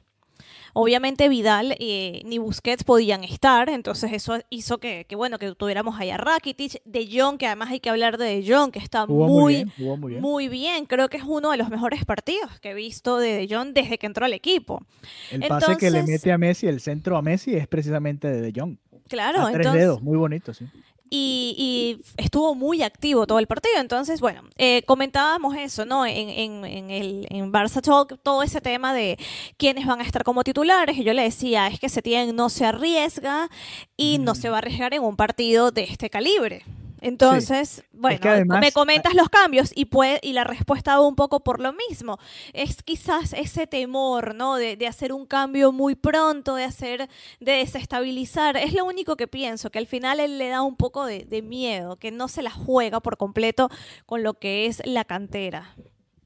Obviamente 0.73 1.29
Vidal 1.29 1.75
eh, 1.79 2.21
ni 2.25 2.37
Busquets 2.37 2.83
podían 2.83 3.23
estar, 3.23 3.69
entonces 3.69 4.13
eso 4.13 4.39
hizo 4.49 4.79
que, 4.79 5.05
bueno, 5.15 5.39
que 5.39 5.53
tuviéramos 5.55 5.99
ahí 5.99 6.09
a 6.09 6.17
Rakitic, 6.17 6.81
De 6.85 7.07
Jong, 7.11 7.37
que 7.37 7.47
además 7.47 7.69
hay 7.69 7.79
que 7.79 7.89
hablar 7.89 8.17
de 8.17 8.25
De 8.25 8.45
Jong, 8.47 8.71
que 8.71 8.79
está 8.79 9.05
muy, 9.05 9.71
muy, 9.77 10.47
bien. 10.47 10.85
Creo 10.85 11.09
que 11.09 11.17
es 11.17 11.23
uno 11.25 11.51
de 11.51 11.57
los 11.57 11.69
mejores 11.69 12.05
partidos 12.05 12.59
que 12.59 12.71
he 12.71 12.73
visto 12.73 13.17
de 13.17 13.33
De 13.33 13.53
Jong 13.53 13.73
desde 13.73 13.97
que 13.97 14.07
entró 14.07 14.25
al 14.25 14.33
equipo. 14.33 14.85
El 15.31 15.41
pase 15.47 15.77
que 15.77 15.89
le 15.91 16.03
mete 16.03 16.31
a 16.31 16.37
Messi, 16.37 16.67
el 16.67 16.79
centro 16.79 17.17
a 17.17 17.21
Messi, 17.21 17.55
es 17.55 17.67
precisamente 17.67 18.27
de 18.29 18.41
De 18.41 18.53
Jong. 18.59 18.77
Claro, 19.07 19.47
a 19.47 19.51
tres 19.51 19.73
dedos, 19.73 20.01
muy 20.01 20.17
bonito, 20.17 20.53
sí 20.53 20.65
y, 21.09 22.01
estuvo 22.17 22.55
muy 22.55 22.83
activo 22.83 23.27
todo 23.27 23.39
el 23.39 23.47
partido. 23.47 23.79
Entonces, 23.79 24.21
bueno, 24.21 24.43
eh, 24.57 24.83
comentábamos 24.83 25.55
eso, 25.55 25.85
¿no? 25.85 26.05
En, 26.05 26.29
en, 26.29 26.89
el, 26.91 27.27
en 27.29 27.51
Barça 27.51 27.81
Talk, 27.81 28.19
todo 28.21 28.43
ese 28.43 28.61
tema 28.61 28.93
de 28.93 29.17
quiénes 29.57 29.85
van 29.85 29.99
a 29.99 30.03
estar 30.03 30.23
como 30.23 30.43
titulares. 30.43 30.97
Y 30.97 31.03
yo 31.03 31.13
le 31.13 31.23
decía, 31.23 31.67
es 31.67 31.79
que 31.79 31.89
Setién 31.89 32.35
no 32.35 32.49
se 32.49 32.65
arriesga 32.65 33.49
y 33.97 34.17
no 34.19 34.35
se 34.35 34.49
va 34.49 34.57
a 34.57 34.59
arriesgar 34.59 34.93
en 34.93 35.03
un 35.03 35.15
partido 35.15 35.71
de 35.71 35.83
este 35.83 36.09
calibre. 36.09 36.63
Entonces, 37.01 37.83
bueno, 37.93 38.19
me 38.59 38.71
comentas 38.71 39.13
los 39.13 39.29
cambios 39.29 39.71
y, 39.75 39.85
puede, 39.85 40.19
y 40.21 40.33
la 40.33 40.43
respuesta 40.43 40.97
va 40.97 41.07
un 41.07 41.15
poco 41.15 41.41
por 41.41 41.59
lo 41.59 41.73
mismo. 41.73 42.17
Es 42.53 42.83
quizás 42.83 43.33
ese 43.33 43.67
temor, 43.67 44.35
¿no? 44.35 44.55
De, 44.55 44.77
hacer 44.87 45.13
un 45.13 45.25
cambio 45.25 45.71
muy 45.71 45.95
pronto, 45.95 46.55
de 46.55 46.63
hacer, 46.63 47.09
de 47.39 47.51
desestabilizar. 47.53 48.57
Es 48.57 48.73
lo 48.73 48.85
único 48.85 49.15
que 49.15 49.27
pienso, 49.27 49.69
que 49.69 49.79
al 49.79 49.87
final 49.87 50.19
él 50.19 50.37
le 50.37 50.49
da 50.49 50.61
un 50.63 50.75
poco 50.75 51.05
de, 51.05 51.41
miedo, 51.43 51.95
que 51.97 52.11
no 52.11 52.27
se 52.27 52.41
la 52.41 52.51
juega 52.51 52.99
por 52.99 53.17
completo 53.17 53.69
con 54.05 54.23
lo 54.23 54.33
que 54.33 54.65
es 54.65 54.81
la 54.85 55.05
cantera. 55.05 55.75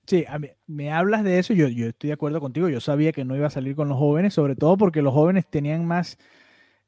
Sí, 0.05 0.25
me 0.67 0.91
hablas 0.91 1.23
de 1.23 1.39
eso, 1.39 1.53
yo, 1.53 1.67
yo 1.67 1.87
estoy 1.87 2.09
de 2.09 2.13
acuerdo 2.13 2.41
contigo, 2.41 2.67
yo 2.67 2.81
sabía 2.81 3.11
que 3.13 3.23
no 3.23 3.35
iba 3.35 3.47
a 3.47 3.51
salir 3.51 3.75
con 3.75 3.87
los 3.87 3.97
jóvenes, 3.97 4.33
sobre 4.33 4.55
todo 4.55 4.75
porque 4.75 5.01
los 5.01 5.13
jóvenes 5.13 5.45
tenían 5.47 5.85
más 5.85 6.17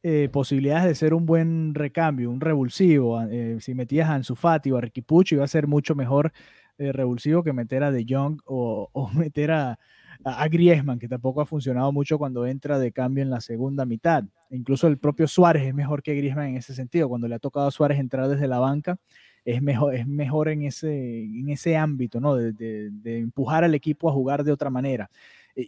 eh, 0.08 0.30
posibilidades 0.30 0.86
de 0.86 0.94
ser 0.94 1.16
un 1.16 1.26
buen 1.26 1.74
recambio, 1.74 2.30
un 2.30 2.40
revulsivo. 2.40 3.20
Eh, 3.24 3.58
si 3.60 3.74
metías 3.74 4.08
a 4.08 4.14
Ansu 4.14 4.36
Fati 4.36 4.70
o 4.70 4.78
a 4.78 4.82
Ricky 4.82 5.04
iba 5.32 5.44
a 5.44 5.48
ser 5.48 5.66
mucho 5.66 5.96
mejor 5.96 6.32
eh, 6.78 6.92
revulsivo 6.92 7.42
que 7.42 7.54
meter 7.54 7.82
a 7.82 7.90
De 7.90 8.06
Jong 8.08 8.40
o, 8.46 9.10
meter 9.16 9.50
a, 9.50 9.80
a, 10.24 10.48
Griezmann, 10.48 11.00
que 11.00 11.08
tampoco 11.08 11.42
ha 11.42 11.48
funcionado 11.48 11.92
mucho 11.92 12.20
cuando 12.20 12.46
entra 12.46 12.78
de 12.78 12.92
cambio 12.92 13.24
en 13.24 13.32
la 13.32 13.42
segunda 13.42 13.84
mitad. 13.84 14.24
incluso 14.52 14.86
el 14.86 15.00
propio 15.00 15.28
Suárez 15.28 15.64
es 15.64 15.74
mejor 15.74 16.04
que 16.04 16.14
Griezmann 16.14 16.50
en 16.50 16.58
ese 16.58 16.76
sentido. 16.76 17.10
Cuando 17.10 17.28
le 17.28 17.34
ha 17.34 17.40
tocado 17.40 17.66
a 17.66 17.72
Suárez 17.72 17.98
entrar 17.98 18.28
desde 18.30 18.48
la 18.48 18.60
banca, 18.60 18.98
es 19.44 19.60
mejor, 19.64 19.96
es 19.96 20.06
mejor 20.06 20.50
en, 20.50 20.62
ese, 20.66 21.24
en 21.24 21.50
ese 21.50 21.78
ámbito, 21.78 22.20
¿no? 22.20 22.36
De, 22.36 22.54
de 22.54 23.18
empujar 23.18 23.64
al 23.64 23.74
equipo 23.74 24.08
a 24.08 24.14
jugar 24.14 24.44
de 24.44 24.52
otra 24.52 24.70
manera 24.70 25.10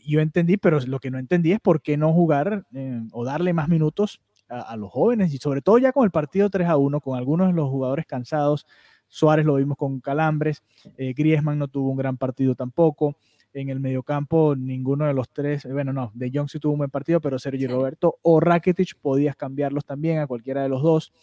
yo 0.05 0.19
entendí, 0.19 0.57
pero 0.57 0.79
lo 0.81 0.99
que 0.99 1.11
no 1.11 1.17
entendí 1.17 1.53
es 1.53 1.59
por 1.59 1.81
qué 1.81 1.97
no 1.97 2.11
jugar 2.13 2.65
o 3.11 3.25
darle 3.25 3.53
más 3.53 3.69
minutos 3.69 4.21
a, 4.49 4.75
los 4.77 4.91
jóvenes 4.91 5.33
y 5.33 5.37
sobre 5.37 5.61
todo 5.61 5.77
ya 5.77 5.91
con 5.91 6.05
el 6.05 6.11
partido 6.11 6.49
3 6.49 6.67
a 6.67 6.77
1, 6.77 7.01
con 7.01 7.17
algunos 7.17 7.47
de 7.47 7.53
los 7.53 7.69
jugadores 7.69 8.05
cansados. 8.05 8.65
Suárez 9.07 9.45
lo 9.45 9.55
vimos 9.55 9.77
con 9.77 10.01
calambres, 10.01 10.63
eh, 10.97 11.13
Griezmann 11.15 11.57
no 11.57 11.67
tuvo 11.67 11.91
un 11.91 11.97
gran 11.97 12.17
partido 12.17 12.55
tampoco. 12.55 13.15
En 13.53 13.69
el 13.69 13.79
mediocampo, 13.79 14.55
ninguno 14.55 15.05
de 15.05 15.13
los 15.13 15.29
tres, 15.29 15.65
eh, 15.65 15.71
bueno, 15.71 15.93
no, 15.93 16.11
De 16.13 16.29
Jong 16.31 16.49
sí 16.49 16.59
tuvo 16.59 16.73
un 16.73 16.79
buen 16.79 16.89
partido, 16.89 17.21
pero 17.21 17.39
Sergio 17.39 17.69
Roberto 17.69 18.19
o 18.21 18.39
Rakitic 18.39 18.95
podías 18.99 19.35
cambiarlos 19.35 19.85
también 19.85 20.19
a 20.19 20.27
cualquiera 20.27 20.61
de 20.61 20.69
los 20.69 20.83
dos. 20.83 21.13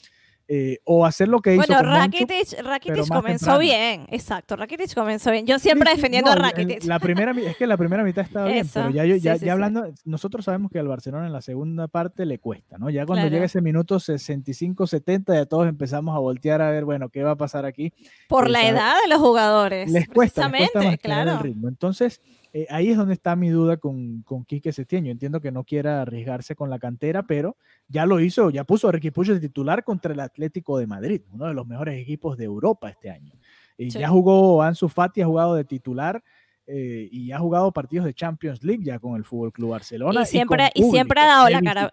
Eh, 0.47 0.79
o 0.85 1.07
hacer 1.07 1.29
lo 1.29 1.41
que 1.41 1.55
hizo. 1.55 1.65
Bueno, 1.67 1.83
Rakitic, 1.83 3.09
comenzó 3.09 3.59
bien, 3.59 4.07
exacto. 4.11 4.57
Rakitic 4.57 4.95
comenzó 4.95 5.31
bien. 5.31 5.47
Yo 5.47 5.59
siempre 5.59 5.91
defendiendo 5.91 6.31
a 6.31 6.35
Rakitic. 6.35 6.85
La 6.85 6.99
primera, 6.99 7.33
es 7.33 7.57
que 7.57 7.67
la 7.67 7.79
primera 7.79 8.05
mitad 8.05 8.27
estaba 8.27 8.49
bien, 8.49 8.69
pero 8.73 8.91
ya, 8.91 9.07
ya, 9.07 9.37
ya 9.37 9.53
hablando, 9.55 9.91
nosotros 10.05 10.45
sabemos 10.45 10.71
que 10.71 10.79
al 10.79 10.87
Barcelona 10.87 11.27
en 11.27 11.33
la 11.33 11.41
segunda 11.41 11.89
parte 11.89 12.27
le 12.27 12.39
cuesta, 12.39 12.77
¿no? 12.77 12.91
Ya 12.91 13.07
cuando 13.07 13.27
llega 13.29 13.47
ese 13.47 13.63
minuto 13.63 13.97
65-70, 13.97 15.35
ya 15.35 15.47
todos 15.47 15.67
empezamos 15.67 16.15
a 16.15 16.19
voltear 16.19 16.61
a 16.61 16.71
ver, 16.71 16.85
bueno, 16.85 17.09
¿qué 17.09 17.23
va 17.23 17.33
a 17.33 17.37
pasar 17.37 17.65
aquí? 17.65 17.95
Por 18.29 18.51
la 18.51 18.69
edad 18.69 18.95
de 19.03 19.09
los 19.09 19.21
jugadores. 19.21 19.91
Les 19.91 20.09
cuesta, 20.09 20.49
les 20.51 20.71
cuesta 20.71 20.97
claro. 20.99 21.33
el 21.33 21.39
ritmo. 21.39 21.69
Entonces, 21.69 22.21
eh, 22.57 22.69
ahí 22.71 22.89
es 22.89 22.97
donde 22.97 23.15
está 23.15 23.35
mi 23.35 23.49
duda 23.49 23.79
con, 23.79 24.23
con 24.23 24.45
Quique 24.45 24.73
Setién. 24.73 25.05
Yo 25.05 25.11
entiendo 25.11 25.41
que 25.41 25.51
no 25.51 25.65
quiera 25.65 26.03
arriesgarse 26.03 26.55
con 26.55 26.71
la 26.71 26.79
cantera, 26.79 27.27
pero 27.27 27.57
ya 27.89 28.07
lo 28.07 28.21
hizo, 28.21 28.49
ya 28.51 28.63
puso 28.63 28.89
a 28.89 28.93
Ricky 28.93 29.11
Puig 29.11 29.29
de 29.33 29.41
titular 29.41 29.83
contra 29.83 30.13
el 30.13 30.21
Atlético 30.21 30.79
de 30.79 30.87
Madrid, 30.87 31.23
uno 31.33 31.47
de 31.47 31.55
los 31.55 31.67
mejores 31.67 32.01
equipos 32.01 32.39
de 32.39 32.45
Europa 32.45 32.89
este 32.89 33.11
año. 33.11 33.33
Y 33.77 33.91
ya 33.91 34.09
jugó 34.09 34.63
Ansu 34.63 34.89
Fati, 34.89 35.21
ha 35.21 35.27
jugado 35.27 35.57
de 35.57 35.65
titular. 35.65 36.23
Eh, 36.67 37.11
y 37.13 37.31
ha 37.31 37.39
jugado 37.39 37.71
partidos 37.73 38.07
de 38.07 38.15
Champions 38.15 38.65
League 38.65 38.83
ya 38.83 38.99
con 38.99 39.17
el 39.17 39.25
Fútbol 39.25 39.53
Club 39.53 39.71
Barcelona. 39.71 40.23
Y 40.23 40.27
siempre, 40.27 40.71
y, 40.75 40.85
siempre 40.85 41.21
ha 41.21 41.27
dado 41.27 41.49
la 41.51 41.61
cara. 41.61 41.91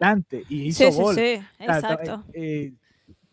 Y 0.47 0.67
hizo 0.67 0.91
sí, 0.91 1.01
gol. 1.01 1.15
Sí, 1.15 1.37
sí, 1.37 1.43
exacto. 1.59 2.23
Eh, 2.33 2.73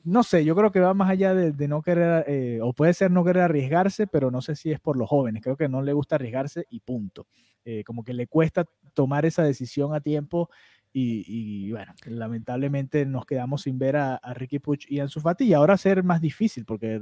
no 0.09 0.23
sé, 0.23 0.45
yo 0.45 0.57
creo 0.57 0.73
que 0.73 0.81
va 0.81 0.95
más 0.95 1.11
allá 1.11 1.35
de, 1.35 1.69
no 1.69 1.83
querer, 1.83 2.25
eh, 2.27 2.61
o 2.63 2.73
puede 2.73 2.95
ser 2.95 3.11
no 3.11 3.25
querer 3.25 3.43
arriesgarse, 3.43 4.07
pero 4.07 4.31
no 4.31 4.41
sé 4.41 4.57
si 4.57 4.73
es 4.73 4.81
por 4.81 4.97
los 4.97 5.09
jóvenes. 5.09 5.43
Creo 5.43 5.57
que 5.57 5.69
no 5.69 5.83
le 5.83 5.93
gusta 5.93 6.17
arriesgarse 6.17 6.67
y 6.71 6.81
punto. 6.81 7.27
Eh, 7.65 7.85
como 7.85 8.03
que 8.03 8.15
le 8.15 8.27
cuesta 8.27 8.65
tomar 8.95 9.27
esa 9.27 9.43
decisión 9.43 9.95
a 9.95 10.01
tiempo 10.01 10.49
y, 10.91 11.71
bueno, 11.71 11.93
lamentablemente 12.07 13.05
nos 13.07 13.25
quedamos 13.25 13.63
sin 13.63 13.79
ver 13.79 13.97
a, 13.97 14.21
Ricky 14.35 14.59
Puch 14.59 14.87
y 14.89 14.99
Ansu 14.99 15.21
Fati 15.21 15.45
y 15.45 15.53
ahora 15.53 15.77
ser 15.77 16.03
más 16.03 16.21
difícil 16.21 16.65
porque 16.65 16.99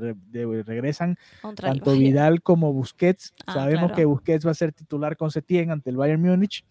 regresan 0.67 1.17
tanto 1.55 1.93
Vidal 1.93 2.43
como 2.43 2.73
Busquets. 2.73 3.33
Ah, 3.47 3.55
Sabemos 3.55 3.93
que 3.93 4.05
Busquets 4.05 4.47
va 4.47 4.51
a 4.51 4.55
ser 4.55 4.73
titular 4.73 5.17
con 5.17 5.31
Setien 5.31 5.71
ante 5.71 5.89
el 5.91 5.97
Bayern 5.97 6.21
Múnich 6.21 6.65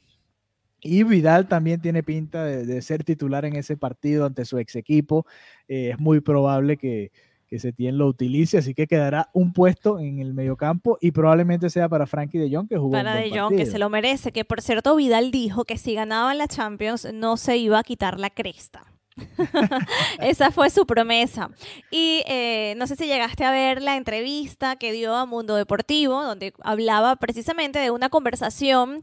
y 0.85 1.03
Vidal 1.03 1.47
también 1.47 1.81
tiene 1.81 2.03
pinta 2.03 2.45
de, 2.45 2.81
ser 2.81 3.03
titular 3.03 3.43
en 3.45 3.55
ese 3.55 3.75
partido 3.75 4.25
ante 4.25 4.45
su 4.45 4.59
ex 4.59 4.75
equipo. 4.75 5.25
Eh, 5.67 5.89
es 5.93 5.99
muy 5.99 6.19
probable 6.21 6.77
que, 6.77 7.11
que 7.47 7.59
Setién 7.59 7.97
lo 7.97 8.07
utilice, 8.07 8.57
así 8.57 8.73
que 8.73 8.87
quedará 8.87 9.29
un 9.33 9.51
puesto 9.53 9.99
en 9.99 10.19
el 10.19 10.33
mediocampo 10.33 10.97
y 11.01 11.11
probablemente 11.11 11.69
sea 11.69 11.89
para 11.89 12.05
Frankie 12.05 12.37
de 12.37 12.55
Jong 12.55 12.67
que 12.67 12.77
jugó. 12.77 12.91
Para 12.91 13.15
De 13.15 13.29
Jong, 13.31 13.55
que 13.55 13.65
se 13.65 13.79
lo 13.79 13.89
merece, 13.89 14.31
que 14.31 14.45
por 14.45 14.61
cierto 14.61 14.95
Vidal 14.95 15.31
dijo 15.31 15.65
que 15.65 15.77
si 15.77 15.95
ganaban 15.95 16.37
la 16.37 16.47
Champions 16.47 17.07
no 17.13 17.37
se 17.37 17.57
iba 17.57 17.79
a 17.79 17.83
quitar 17.83 18.19
la 18.19 18.29
cresta. 18.29 18.94
Esa 20.19 20.51
fue 20.51 20.69
su 20.69 20.85
promesa. 20.85 21.49
Y 21.91 22.23
eh, 22.27 22.73
no 22.77 22.87
sé 22.87 22.95
si 22.95 23.07
llegaste 23.07 23.43
a 23.43 23.51
ver 23.51 23.81
la 23.81 23.95
entrevista 23.95 24.75
que 24.75 24.91
dio 24.91 25.15
a 25.15 25.25
Mundo 25.25 25.55
Deportivo, 25.55 26.23
donde 26.23 26.53
hablaba 26.61 27.15
precisamente 27.15 27.79
de 27.79 27.91
una 27.91 28.09
conversación 28.09 29.01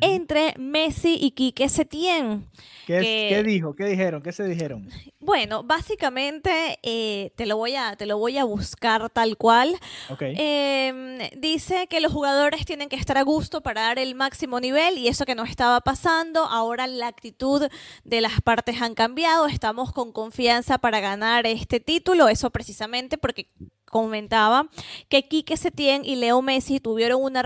entre 0.00 0.54
Messi 0.58 1.16
y 1.20 1.32
Quique 1.32 1.68
Setién. 1.68 2.46
¿Qué, 2.86 3.42
dijo? 3.46 3.74
¿Qué 3.74 3.84
dijeron? 3.84 4.22
¿Qué 4.22 4.32
se 4.32 4.44
dijeron? 4.44 4.88
Bueno, 5.20 5.62
básicamente 5.62 6.78
eh, 6.82 7.30
te, 7.36 7.46
lo 7.46 7.56
voy 7.56 7.76
a, 7.76 7.94
te 7.96 8.06
lo 8.06 8.18
voy 8.18 8.38
a 8.38 8.44
buscar 8.44 9.08
tal 9.10 9.36
cual. 9.36 9.78
Em, 10.20 11.18
dice 11.36 11.86
que 11.86 12.00
los 12.00 12.12
jugadores 12.12 12.66
tienen 12.66 12.88
que 12.88 12.96
estar 12.96 13.16
a 13.18 13.22
gusto 13.22 13.60
para 13.60 13.82
dar 13.82 13.98
el 13.98 14.14
máximo 14.14 14.58
nivel 14.58 14.98
y 14.98 15.08
eso 15.08 15.24
que 15.24 15.34
no 15.34 15.44
estaba 15.44 15.80
pasando. 15.80 16.44
Ahora 16.44 16.86
la 16.86 17.06
actitud 17.06 17.68
de 18.04 18.20
las 18.20 18.40
partes 18.40 18.82
han 18.82 18.94
cambiado. 18.94 19.46
Estamos 19.52 19.92
con 19.92 20.12
confianza 20.12 20.78
para 20.78 21.00
ganar 21.00 21.46
este 21.46 21.78
título. 21.78 22.28
Eso 22.28 22.50
precisamente 22.50 23.18
porque 23.18 23.50
comentaba 23.84 24.70
que 25.10 25.28
Quique 25.28 25.58
Setién 25.58 26.04
y 26.06 26.16
Leo 26.16 26.40
Messi 26.40 26.80
tuvieron 26.80 27.22
una, 27.22 27.44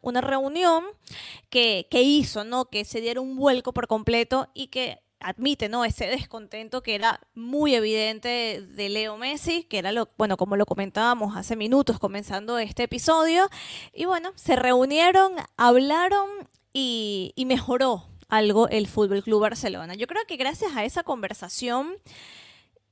una, 0.00 0.20
reunión 0.22 0.84
que, 1.50 1.86
que, 1.90 2.02
hizo, 2.02 2.44
¿no? 2.44 2.64
Que 2.64 2.86
se 2.86 3.02
dieron 3.02 3.28
un 3.28 3.36
vuelco 3.36 3.74
por 3.74 3.86
completo 3.86 4.48
y 4.54 4.68
que 4.68 5.02
admite, 5.20 5.68
¿no? 5.68 5.84
Ese 5.84 6.06
descontento 6.06 6.82
que 6.82 6.94
era 6.94 7.20
muy 7.34 7.74
evidente 7.74 8.62
de 8.66 8.88
Leo 8.88 9.18
Messi, 9.18 9.64
que 9.64 9.78
era 9.78 9.92
lo, 9.92 10.08
bueno, 10.16 10.38
como 10.38 10.56
lo 10.56 10.64
comentábamos 10.64 11.36
hace 11.36 11.56
minutos 11.56 11.98
comenzando 11.98 12.58
este 12.58 12.84
episodio. 12.84 13.50
Y 13.92 14.06
bueno, 14.06 14.32
se 14.36 14.56
reunieron, 14.56 15.34
hablaron 15.58 16.28
y 16.72 17.34
mejoró 17.46 18.11
algo 18.32 18.66
el 18.68 18.88
Fútbol 18.88 19.22
Club 19.22 19.42
Barcelona. 19.42 19.94
Yo 19.94 20.06
creo 20.06 20.22
que 20.26 20.36
gracias 20.36 20.74
a 20.74 20.84
esa 20.84 21.02
conversación 21.02 21.94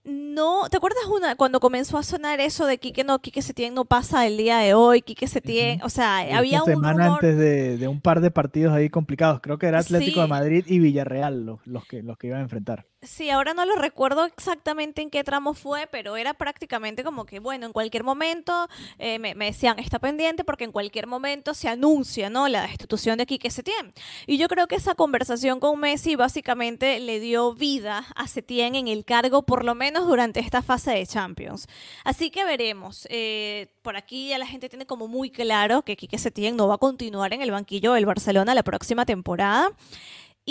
no, 0.05 0.69
¿te 0.71 0.77
acuerdas 0.77 1.05
una 1.11 1.35
cuando 1.37 1.61
comenzó 1.61 1.99
a 1.99 2.03
sonar 2.03 2.41
eso 2.41 2.67
de 2.67 2.79
Quique 2.79 3.05
no, 3.05 3.21
Quique 3.21 3.43
Setién 3.43 3.75
no 3.75 3.85
pasa 3.85 4.27
el 4.27 4.37
día 4.37 4.59
de 4.59 4.73
hoy, 4.73 5.03
Quique 5.03 5.27
Setién, 5.27 5.83
o 5.83 5.91
sea, 5.91 6.19
había 6.37 6.63
una 6.63 6.73
semana 6.73 7.07
antes 7.15 7.37
de, 7.37 7.87
un 7.87 8.01
par 8.01 8.21
de 8.21 8.31
partidos 8.31 8.73
ahí 8.73 8.89
complicados, 8.89 9.41
creo 9.43 9.59
que 9.59 9.67
era 9.67 9.79
Atlético 9.79 10.23
de 10.23 10.27
Madrid 10.27 10.65
y 10.67 10.79
Villarreal 10.79 11.45
los, 11.45 11.67
los, 11.67 11.85
que, 11.85 12.03
los 12.03 12.17
que 12.17 12.29
iban 12.29 12.41
a 12.41 12.43
enfrentar. 12.43 12.87
Sí, 13.03 13.31
ahora 13.31 13.55
no 13.55 13.65
lo 13.65 13.77
recuerdo 13.77 14.27
exactamente 14.27 15.01
en 15.01 15.09
qué 15.09 15.25
tramo 15.25 15.55
fue, 15.55 15.89
pero 15.91 16.19
era 16.19 16.35
prácticamente 16.35 17.03
como 17.03 17.25
que, 17.25 17.39
bueno, 17.39 17.65
en 17.65 17.73
cualquier 17.73 18.05
momento 18.05 18.69
eh, 18.99 19.19
me, 19.19 19.35
decían, 19.35 19.79
está 19.79 19.99
pendiente 19.99 20.45
porque 20.45 20.65
en 20.65 20.73
cualquier 20.73 21.07
momento 21.07 21.55
se 21.55 21.69
anuncia, 21.69 22.29
¿no? 22.29 22.47
La 22.47 22.61
destitución 22.61 23.17
de 23.17 23.25
Quique 23.25 23.51
Setién. 23.51 23.95
Y 24.27 24.37
yo 24.37 24.49
creo 24.49 24.67
que 24.67 24.75
esa 24.75 24.95
conversación 24.95 25.61
con 25.61 25.81
Messi 25.81 26.15
básicamente 26.15 27.01
le 27.01 27.21
dio 27.21 27.55
vida 27.55 28.05
a 28.17 28.29
Setién 28.29 28.75
en 28.75 28.87
el 28.87 29.07
cargo, 29.07 29.47
por 29.47 29.65
lo 29.65 29.75
menos 29.75 30.07
durante 30.07 30.41
esta 30.41 30.61
fase 30.61 30.91
de 30.91 31.07
Champions. 31.07 31.69
Así 32.05 32.31
que 32.31 32.45
veremos. 32.45 33.07
Eh, 33.09 33.69
por 33.81 33.97
aquí 33.97 34.29
ya 34.29 34.37
la 34.37 34.47
gente 34.47 34.69
tiene 34.69 34.85
como 34.85 35.09
muy 35.09 35.31
claro 35.31 35.81
que 35.87 35.97
Quique 35.97 36.19
Setién 36.19 36.55
no 36.55 36.69
va 36.69 36.75
a 36.75 36.79
continuar 36.79 37.33
en 37.33 37.41
el 37.41 37.51
banquillo 37.51 37.95
del 37.95 38.05
Barcelona 38.05 38.55
la 38.55 38.63
próxima 38.63 39.07
temporada 39.07 39.73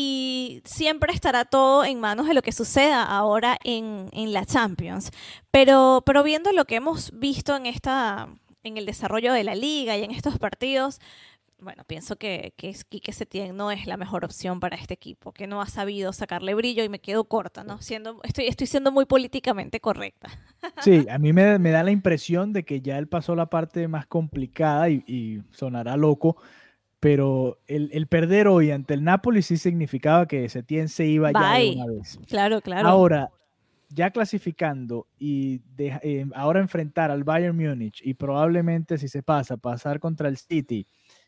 y 0.01 0.61
siempre 0.63 1.11
estará 1.11 1.43
todo 1.43 1.83
en 1.83 1.99
manos 1.99 2.27
de 2.27 2.33
lo 2.33 2.41
que 2.41 2.53
suceda 2.53 3.03
ahora 3.03 3.57
en, 3.65 4.09
la 4.31 4.45
Champions. 4.45 5.11
Pero, 5.51 6.03
pero 6.05 6.23
viendo 6.23 6.53
lo 6.53 6.63
que 6.63 6.75
hemos 6.75 7.11
visto 7.19 7.53
en, 7.57 7.65
esta, 7.65 8.29
en 8.63 8.77
el 8.77 8.85
desarrollo 8.85 9.33
de 9.33 9.43
la 9.43 9.55
liga 9.55 9.97
y 9.97 10.03
en 10.05 10.11
estos 10.11 10.39
partidos, 10.39 11.01
bueno, 11.59 11.83
pienso 11.85 12.15
que, 12.15 12.53
que 12.55 12.73
Quique 12.87 13.11
Setién 13.11 13.57
no 13.57 13.71
es 13.71 13.87
la 13.87 13.97
mejor 13.97 14.23
opción 14.23 14.61
para 14.61 14.77
este 14.77 14.93
equipo, 14.93 15.33
que 15.33 15.47
no 15.47 15.61
ha 15.61 15.67
sabido 15.67 16.13
sacarle 16.13 16.53
brillo 16.53 16.85
y 16.85 16.89
me 16.89 16.99
quedo 16.99 17.25
corta, 17.25 17.65
¿no? 17.65 17.81
Siendo, 17.81 18.21
estoy, 18.23 18.45
estoy 18.45 18.67
siendo 18.67 18.93
muy 18.93 19.05
políticamente 19.05 19.81
correcta. 19.81 20.29
Sí, 20.81 21.05
a 21.09 21.17
mí 21.17 21.33
me, 21.33 21.57
da 21.71 21.83
la 21.83 21.91
impresión 21.91 22.53
de 22.53 22.63
que 22.63 22.81
ya 22.81 22.97
él 22.97 23.07
pasó 23.07 23.35
la 23.35 23.49
parte 23.49 23.87
más 23.87 24.05
complicada 24.05 24.89
y 24.89 25.41
sonará 25.51 25.97
loco, 25.97 26.37
pero 26.99 27.59
el, 27.67 28.07
perder 28.07 28.47
hoy 28.47 28.71
ante 28.71 28.93
el 28.93 29.03
Napoli 29.03 29.41
sí 29.41 29.57
significaba 29.57 30.27
que 30.27 30.49
Setién 30.49 30.89
se 30.89 31.05
iba 31.05 31.31
ya 31.31 31.57
de 31.57 31.71
una 31.71 31.85
vez. 31.87 32.19
Claro, 32.27 32.61
claro. 32.61 32.87
Ahora, 32.87 33.29
ya 33.89 34.11
clasificando 34.11 35.07
y 35.17 35.61
eh, 35.77 36.25
ahora 36.35 36.59
enfrentar 36.59 37.09
al 37.09 37.23
Bayern 37.23 37.55
Múnich 37.55 38.01
y 38.03 38.13
probablemente 38.13 38.97
si 38.97 39.07
se 39.07 39.23
pasa, 39.23 39.57
pasar 39.57 39.99
contra 39.99 40.27
el 40.29 40.37
City, 40.37 40.85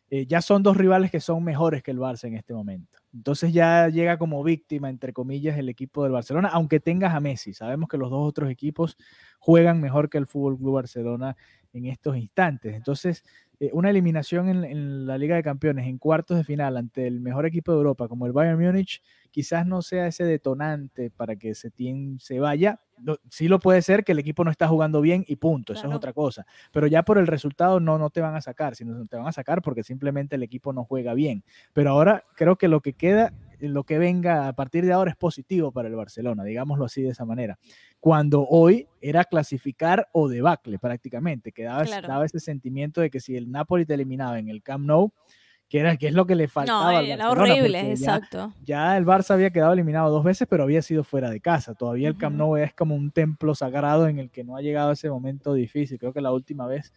eh, 0.09 0.25
ya 0.25 0.41
son 0.41 0.61
dos 0.61 0.75
rivales 0.75 1.09
que 1.09 1.21
son 1.21 1.41
mejores 1.41 1.81
que 1.81 1.91
el 1.91 1.97
Barça 1.97 2.25
en 2.25 2.35
este 2.35 2.53
momento. 2.53 2.99
Entonces 3.13 3.53
ya 3.53 3.87
llega 3.87 4.17
como 4.17 4.43
víctima, 4.43 4.89
entre 4.89 5.13
comillas, 5.13 5.57
el 5.57 5.69
equipo 5.69 6.03
del 6.03 6.11
Barcelona, 6.11 6.49
aunque 6.51 6.81
tengas 6.81 7.15
a 7.15 7.21
Messi. 7.21 7.53
Sabemos 7.53 7.87
que 7.87 7.97
los 7.97 8.09
dos 8.09 8.27
otros 8.27 8.49
equipos 8.49 8.97
juegan 9.39 9.79
mejor 9.79 10.09
que 10.09 10.17
el 10.17 10.27
Fútbol 10.27 10.57
Club 10.57 10.73
Barcelona 10.73 11.37
en 11.71 11.85
estos 11.85 12.17
instantes. 12.17 12.75
Entonces, 12.75 13.23
eh, 13.61 13.69
una 13.73 13.91
eliminación 13.91 14.49
en, 14.49 15.05
la 15.05 15.19
Liga 15.19 15.35
de 15.35 15.43
Campeones 15.43 15.85
en 15.85 15.99
cuartos 15.99 16.35
de 16.35 16.43
final 16.43 16.77
ante 16.77 17.05
el 17.05 17.21
mejor 17.21 17.45
equipo 17.45 17.71
de 17.71 17.77
Europa 17.77 18.07
como 18.07 18.25
el 18.25 18.31
Bayern 18.31 18.59
Múnich, 18.59 19.03
quizás 19.29 19.67
no 19.67 19.83
sea 19.83 20.07
ese 20.07 20.23
detonante 20.23 21.11
para 21.11 21.35
que 21.35 21.53
se 21.53 21.69
vaya. 22.39 22.81
sí 23.29 23.47
lo 23.47 23.59
puede 23.59 23.83
ser 23.83 24.03
que 24.03 24.13
el 24.13 24.19
equipo 24.19 24.43
no 24.43 24.49
está 24.49 24.67
jugando 24.67 24.99
bien 24.99 25.23
y 25.27 25.35
punto, 25.35 25.73
eso 25.73 25.87
es 25.87 25.93
otra 25.93 26.11
cosa. 26.11 26.47
Pero 26.71 26.87
ya 26.87 27.03
por 27.03 27.19
el 27.19 27.27
resultado 27.27 27.79
no, 27.79 27.99
no 27.99 28.09
te 28.09 28.19
van 28.19 28.33
a 28.33 28.41
sacar, 28.41 28.75
sino 28.75 29.05
te 29.05 29.15
van 29.15 29.27
a 29.27 29.31
sacar 29.31 29.61
porque 29.61 29.83
simplemente 29.83 30.37
el 30.37 30.41
equipo 30.41 30.73
no 30.73 30.83
juega 30.83 31.13
bien. 31.13 31.43
Pero 31.71 31.91
ahora 31.91 32.23
creo 32.35 32.55
que 32.55 32.67
lo 32.67 32.81
que 32.81 32.93
queda 32.93 33.31
lo 33.67 33.83
que 33.83 33.97
venga 33.97 34.47
a 34.47 34.53
partir 34.53 34.85
de 34.85 34.93
ahora 34.93 35.11
es 35.11 35.17
positivo 35.17 35.71
para 35.71 35.87
el 35.87 35.95
Barcelona, 35.95 36.43
digámoslo 36.43 36.85
así 36.85 37.01
de 37.01 37.09
esa 37.09 37.25
manera. 37.25 37.59
Cuando 37.99 38.45
hoy 38.47 38.87
era 39.01 39.23
clasificar 39.25 40.09
o 40.11 40.27
debacle 40.27 40.79
prácticamente, 40.79 41.51
que 41.51 41.63
daba, 41.63 42.25
ese 42.25 42.39
sentimiento 42.39 43.01
de 43.01 43.09
que 43.09 43.19
si 43.19 43.35
el 43.35 43.51
Napoli 43.51 43.85
te 43.85 43.93
eliminaba 43.93 44.39
en 44.39 44.49
el 44.49 44.63
Camp 44.63 44.85
Nou, 44.85 45.13
que 45.69 45.79
era 45.79 45.95
que 45.95 46.07
es 46.07 46.13
lo 46.13 46.25
que 46.25 46.35
le 46.35 46.49
faltaba. 46.49 46.91
No, 46.91 46.99
era 46.99 47.29
horrible, 47.29 47.91
exacto. 47.91 48.53
Ya 48.61 48.97
el 48.97 49.05
Barça 49.05 49.31
había 49.31 49.51
quedado 49.51 49.71
eliminado 49.71 50.09
dos 50.11 50.23
veces, 50.23 50.45
pero 50.49 50.63
había 50.63 50.81
sido 50.81 51.05
fuera 51.05 51.29
de 51.29 51.39
casa. 51.39 51.75
Todavía 51.75 52.09
el 52.09 52.17
Camp 52.17 52.35
Nou 52.35 52.57
es 52.57 52.73
como 52.73 52.93
un 52.93 53.11
templo 53.11 53.55
sagrado 53.55 54.07
en 54.07 54.19
el 54.19 54.29
que 54.31 54.43
no 54.43 54.57
ha 54.57 54.61
llegado 54.61 54.91
ese 54.91 55.09
momento 55.09 55.53
difícil. 55.53 55.97
Creo 55.97 56.11
que 56.11 56.19
la 56.19 56.33
última 56.33 56.67
vez 56.67 56.91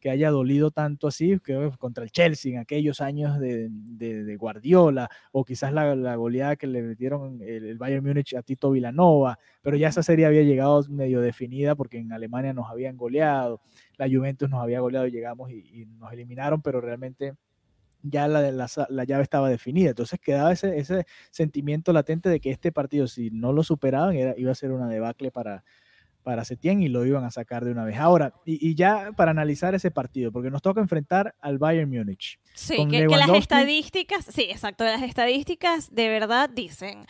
que 0.00 0.10
haya 0.10 0.30
dolido 0.30 0.70
tanto 0.70 1.06
así, 1.06 1.38
que 1.44 1.70
contra 1.78 2.02
el 2.02 2.10
Chelsea 2.10 2.52
en 2.52 2.58
aquellos 2.58 3.00
años 3.02 3.38
de, 3.38 3.68
de, 3.70 4.36
Guardiola, 4.36 5.10
o 5.30 5.44
quizás 5.44 5.72
la, 5.72 5.94
la, 5.94 6.16
goleada 6.16 6.56
que 6.56 6.66
le 6.66 6.82
metieron 6.82 7.40
el, 7.42 7.76
Bayern 7.76 8.04
Múnich 8.04 8.34
a 8.34 8.42
Tito 8.42 8.70
Vilanova, 8.70 9.38
pero 9.60 9.76
ya 9.76 9.88
esa 9.88 10.02
serie 10.02 10.24
había 10.24 10.42
llegado 10.42 10.82
medio 10.88 11.20
definida 11.20 11.74
porque 11.74 11.98
en 11.98 12.12
Alemania 12.12 12.54
nos 12.54 12.70
habían 12.70 12.96
goleado, 12.96 13.60
la 13.98 14.08
Juventus 14.08 14.48
nos 14.48 14.62
había 14.62 14.80
goleado 14.80 15.06
y 15.06 15.10
llegamos 15.10 15.50
y, 15.50 15.86
nos 15.98 16.12
eliminaron, 16.12 16.62
pero 16.62 16.80
realmente 16.80 17.34
ya 18.02 18.26
la, 18.26 18.50
la, 18.50 18.66
la, 18.88 19.04
llave 19.04 19.22
estaba 19.22 19.50
definida. 19.50 19.90
Entonces 19.90 20.18
quedaba 20.18 20.52
ese, 20.52 20.78
ese 20.78 21.04
sentimiento 21.30 21.92
latente 21.92 22.30
de 22.30 22.40
que 22.40 22.50
este 22.50 22.72
partido, 22.72 23.06
si 23.06 23.30
no 23.30 23.52
lo 23.52 23.62
superaban, 23.62 24.16
era, 24.16 24.34
iba 24.38 24.50
a 24.50 24.54
ser 24.54 24.72
una 24.72 24.88
debacle 24.88 25.30
para, 25.30 25.64
para 26.22 26.44
Setién 26.44 26.82
y 26.82 26.88
lo 26.88 27.04
iban 27.06 27.24
a 27.24 27.30
sacar 27.30 27.64
de 27.64 27.72
una 27.72 27.84
vez. 27.84 27.98
Ahora, 27.98 28.34
y, 28.44 28.74
ya 28.74 29.10
para 29.16 29.30
analizar 29.30 29.74
ese 29.74 29.90
partido, 29.90 30.32
porque 30.32 30.50
nos 30.50 30.62
toca 30.62 30.80
enfrentar 30.80 31.34
al 31.40 31.58
Bayern 31.58 31.90
Múnich. 31.90 32.38
Sí, 32.54 32.86
que, 32.88 33.06
las 33.06 33.30
estadísticas, 33.30 34.26
sí, 34.26 34.42
exacto, 34.50 34.84
las 34.84 35.02
estadísticas 35.02 35.94
de 35.94 36.08
verdad 36.08 36.50
dicen 36.50 37.06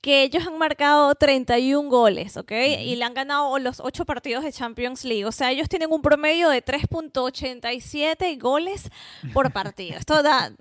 que 0.00 0.22
ellos 0.22 0.46
han 0.46 0.58
marcado 0.58 1.14
31 1.14 1.88
goles, 1.88 2.36
¿ok? 2.36 2.52
Y 2.80 2.96
le 2.96 3.04
han 3.04 3.14
ganado 3.14 3.58
los 3.58 3.80
8 3.80 4.04
partidos 4.04 4.44
de 4.44 4.52
Champions 4.52 5.04
League. 5.04 5.24
O 5.24 5.32
sea, 5.32 5.50
ellos 5.50 5.68
tienen 5.68 5.90
un 5.90 6.02
promedio 6.02 6.48
de 6.48 6.64
3.87 6.64 8.40
goles 8.40 8.88
por 9.32 9.52
partido. 9.52 9.98
Esto 9.98 10.22
da, 10.22 10.52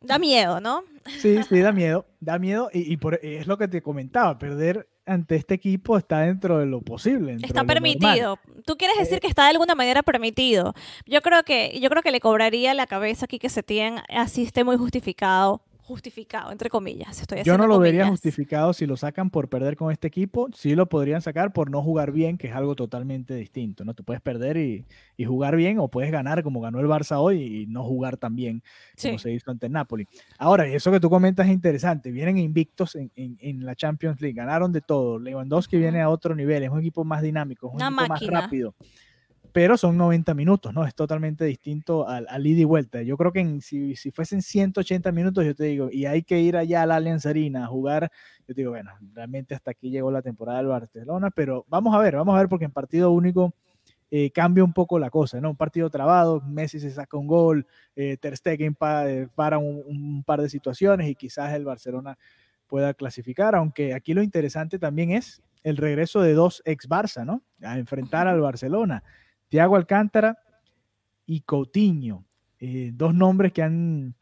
da 0.00 0.18
miedo, 0.18 0.60
¿no? 0.60 0.84
Sí, 1.20 1.42
sí, 1.48 1.60
da 1.60 1.72
miedo, 1.72 2.06
da 2.20 2.38
miedo. 2.38 2.68
Y, 2.72 2.92
y 2.92 2.96
por, 2.96 3.18
es 3.22 3.46
lo 3.46 3.56
que 3.56 3.68
te 3.68 3.82
comentaba, 3.82 4.38
perder 4.38 4.86
ante 5.06 5.36
este 5.36 5.54
equipo 5.54 5.96
está 5.96 6.20
dentro 6.20 6.58
de 6.58 6.66
lo 6.66 6.80
posible. 6.82 7.38
Está 7.42 7.64
permitido. 7.64 8.38
Tú 8.64 8.76
quieres 8.76 8.98
decir 8.98 9.18
eh, 9.18 9.20
que 9.20 9.28
está 9.28 9.44
de 9.44 9.50
alguna 9.50 9.74
manera 9.74 10.02
permitido. 10.02 10.74
Yo 11.06 11.22
creo 11.22 11.44
que 11.44 11.78
yo 11.80 11.88
creo 11.88 12.02
que 12.02 12.10
le 12.10 12.20
cobraría 12.20 12.74
la 12.74 12.86
cabeza 12.86 13.26
aquí 13.26 13.38
que 13.38 13.48
se 13.48 13.62
tiene 13.62 14.02
así 14.08 14.42
esté 14.42 14.64
muy 14.64 14.76
justificado 14.76 15.62
justificado, 15.86 16.50
entre 16.50 16.68
comillas. 16.68 17.20
Estoy 17.20 17.44
Yo 17.44 17.56
no 17.56 17.68
lo 17.68 17.78
vería 17.78 18.08
justificado 18.08 18.72
si 18.72 18.86
lo 18.86 18.96
sacan 18.96 19.30
por 19.30 19.48
perder 19.48 19.76
con 19.76 19.92
este 19.92 20.08
equipo. 20.08 20.48
Sí 20.52 20.74
lo 20.74 20.88
podrían 20.88 21.22
sacar 21.22 21.52
por 21.52 21.70
no 21.70 21.80
jugar 21.80 22.10
bien, 22.10 22.38
que 22.38 22.48
es 22.48 22.54
algo 22.54 22.74
totalmente 22.74 23.34
distinto. 23.36 23.84
¿no? 23.84 23.94
Tú 23.94 24.02
puedes 24.02 24.20
perder 24.20 24.56
y, 24.56 24.84
jugar 25.24 25.54
bien 25.54 25.78
o 25.78 25.88
puedes 25.88 26.10
ganar 26.10 26.42
como 26.42 26.60
ganó 26.60 26.80
el 26.80 26.86
Barça 26.86 27.18
hoy 27.18 27.62
y 27.62 27.66
no 27.66 27.84
jugar 27.84 28.16
tan 28.16 28.34
bien 28.34 28.62
como 29.00 29.18
se 29.18 29.32
hizo 29.32 29.50
ante 29.50 29.66
el 29.66 29.72
Napoli. 29.72 30.08
Ahora, 30.38 30.66
eso 30.66 30.90
que 30.90 30.98
tú 30.98 31.08
comentas 31.08 31.46
es 31.46 31.52
interesante. 31.52 32.10
Vienen 32.10 32.38
invictos 32.38 32.96
en, 32.96 33.64
la 33.64 33.76
Champions 33.76 34.20
League. 34.20 34.34
Ganaron 34.34 34.72
de 34.72 34.80
todo. 34.80 35.20
Lewandowski 35.20 35.76
viene 35.78 36.02
a 36.02 36.08
otro 36.08 36.34
nivel. 36.34 36.64
Es 36.64 36.70
un 36.70 36.80
equipo 36.80 37.04
más 37.04 37.22
dinámico, 37.22 37.68
es 37.68 37.74
un 37.74 37.80
equipo 37.80 38.08
más 38.08 38.26
rápido 38.26 38.74
pero 39.56 39.78
son 39.78 39.96
90 39.96 40.34
minutos, 40.34 40.74
¿no? 40.74 40.84
Es 40.84 40.94
totalmente 40.94 41.46
distinto 41.46 42.06
al, 42.06 42.26
al 42.28 42.46
ida 42.46 42.60
y 42.60 42.64
vuelta. 42.64 43.00
Yo 43.00 43.16
creo 43.16 43.32
que 43.32 43.62
si, 43.62 43.96
si, 43.96 44.10
fuesen 44.10 44.42
180 44.42 45.10
minutos, 45.12 45.46
yo 45.46 45.54
te 45.54 45.64
digo, 45.64 45.88
y 45.90 46.04
hay 46.04 46.24
que 46.24 46.38
ir 46.38 46.58
allá 46.58 46.82
a 46.82 46.86
la 46.86 46.96
Allianz 46.96 47.24
Arena 47.24 47.64
a 47.64 47.66
jugar, 47.66 48.12
yo 48.46 48.54
te 48.54 48.60
digo, 48.60 48.72
bueno, 48.72 48.90
realmente 49.14 49.54
hasta 49.54 49.70
aquí 49.70 49.88
llegó 49.88 50.10
la 50.10 50.20
temporada 50.20 50.58
del 50.58 50.66
Barcelona, 50.66 51.30
pero 51.30 51.64
vamos 51.68 51.94
a 51.94 51.98
ver, 52.00 52.16
vamos 52.16 52.34
a 52.36 52.38
ver, 52.40 52.50
porque 52.50 52.66
en 52.66 52.70
partido 52.70 53.10
único 53.12 53.54
eh, 54.10 54.30
cambia 54.30 54.62
un 54.62 54.74
poco 54.74 54.98
la 54.98 55.08
cosa, 55.08 55.40
¿no? 55.40 55.48
Un 55.48 55.56
partido 55.56 55.88
trabado, 55.88 56.42
Messi 56.42 56.78
se 56.78 56.90
saca 56.90 57.16
un 57.16 57.26
gol, 57.26 57.66
eh, 57.94 58.18
Ter 58.18 58.36
Stegen 58.36 58.76
eh, 58.78 59.26
para 59.34 59.56
un, 59.56 59.82
un 59.86 60.22
par 60.22 60.42
de 60.42 60.50
situaciones 60.50 61.08
y 61.08 61.14
quizás 61.14 61.54
el 61.54 61.64
Barcelona 61.64 62.18
pueda 62.66 62.92
clasificar, 62.92 63.54
aunque 63.54 63.94
aquí 63.94 64.12
lo 64.12 64.22
interesante 64.22 64.78
también 64.78 65.12
es 65.12 65.40
el 65.62 65.78
regreso 65.78 66.20
de 66.20 66.34
dos 66.34 66.60
ex 66.66 66.86
Barça, 66.86 67.24
¿no? 67.24 67.42
A 67.62 67.78
enfrentar 67.78 68.28
al 68.28 68.42
Barcelona. 68.42 69.02
Tiago 69.48 69.76
Alcántara 69.76 70.38
y 71.26 71.40
Coutinho. 71.40 72.24
Eh, 72.58 72.90
dos 72.94 73.14
nombres 73.14 73.52
que 73.52 73.62
han... 73.62 74.14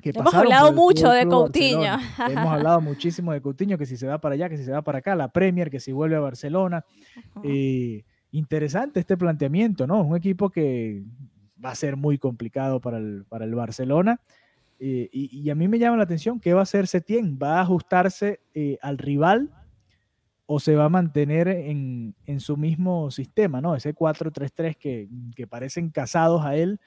Que 0.00 0.10
Hemos 0.10 0.34
hablado 0.34 0.72
mucho 0.72 1.10
de 1.10 1.28
Coutinho. 1.28 1.96
Hemos 2.28 2.52
hablado 2.52 2.80
muchísimo 2.80 3.32
de 3.32 3.40
Coutinho, 3.40 3.78
que 3.78 3.86
si 3.86 3.96
se 3.96 4.08
va 4.08 4.18
para 4.18 4.34
allá, 4.34 4.48
que 4.48 4.56
si 4.56 4.64
se 4.64 4.72
va 4.72 4.82
para 4.82 4.98
acá, 4.98 5.14
la 5.14 5.28
Premier, 5.28 5.70
que 5.70 5.78
si 5.78 5.92
vuelve 5.92 6.16
a 6.16 6.20
Barcelona. 6.20 6.84
Eh, 7.44 8.02
interesante 8.32 8.98
este 8.98 9.16
planteamiento, 9.16 9.86
¿no? 9.86 10.02
Un 10.02 10.16
equipo 10.16 10.50
que 10.50 11.04
va 11.64 11.70
a 11.70 11.76
ser 11.76 11.96
muy 11.96 12.18
complicado 12.18 12.80
para 12.80 12.98
el, 12.98 13.24
para 13.28 13.44
el 13.44 13.54
Barcelona. 13.54 14.20
Eh, 14.80 15.08
y, 15.12 15.48
a 15.50 15.54
mí 15.54 15.68
me 15.68 15.78
llama 15.78 15.96
la 15.98 16.02
atención 16.02 16.40
qué 16.40 16.52
va 16.52 16.60
a 16.60 16.64
hacer 16.64 16.88
Setién. 16.88 17.38
¿Va 17.40 17.58
a 17.58 17.62
ajustarse 17.62 18.40
al 18.80 18.98
rival 18.98 19.50
o 20.54 20.60
se 20.60 20.76
va 20.76 20.84
a 20.84 20.88
mantener 20.90 21.48
en, 21.48 22.14
su 22.38 22.58
mismo 22.58 23.10
sistema, 23.10 23.62
¿no? 23.62 23.74
Ese 23.74 23.94
4-3-3 23.94 24.76
que, 24.76 25.08
que, 25.34 25.46
parecen 25.46 25.88
casados 25.88 26.44
a 26.44 26.56
él, 26.56 26.78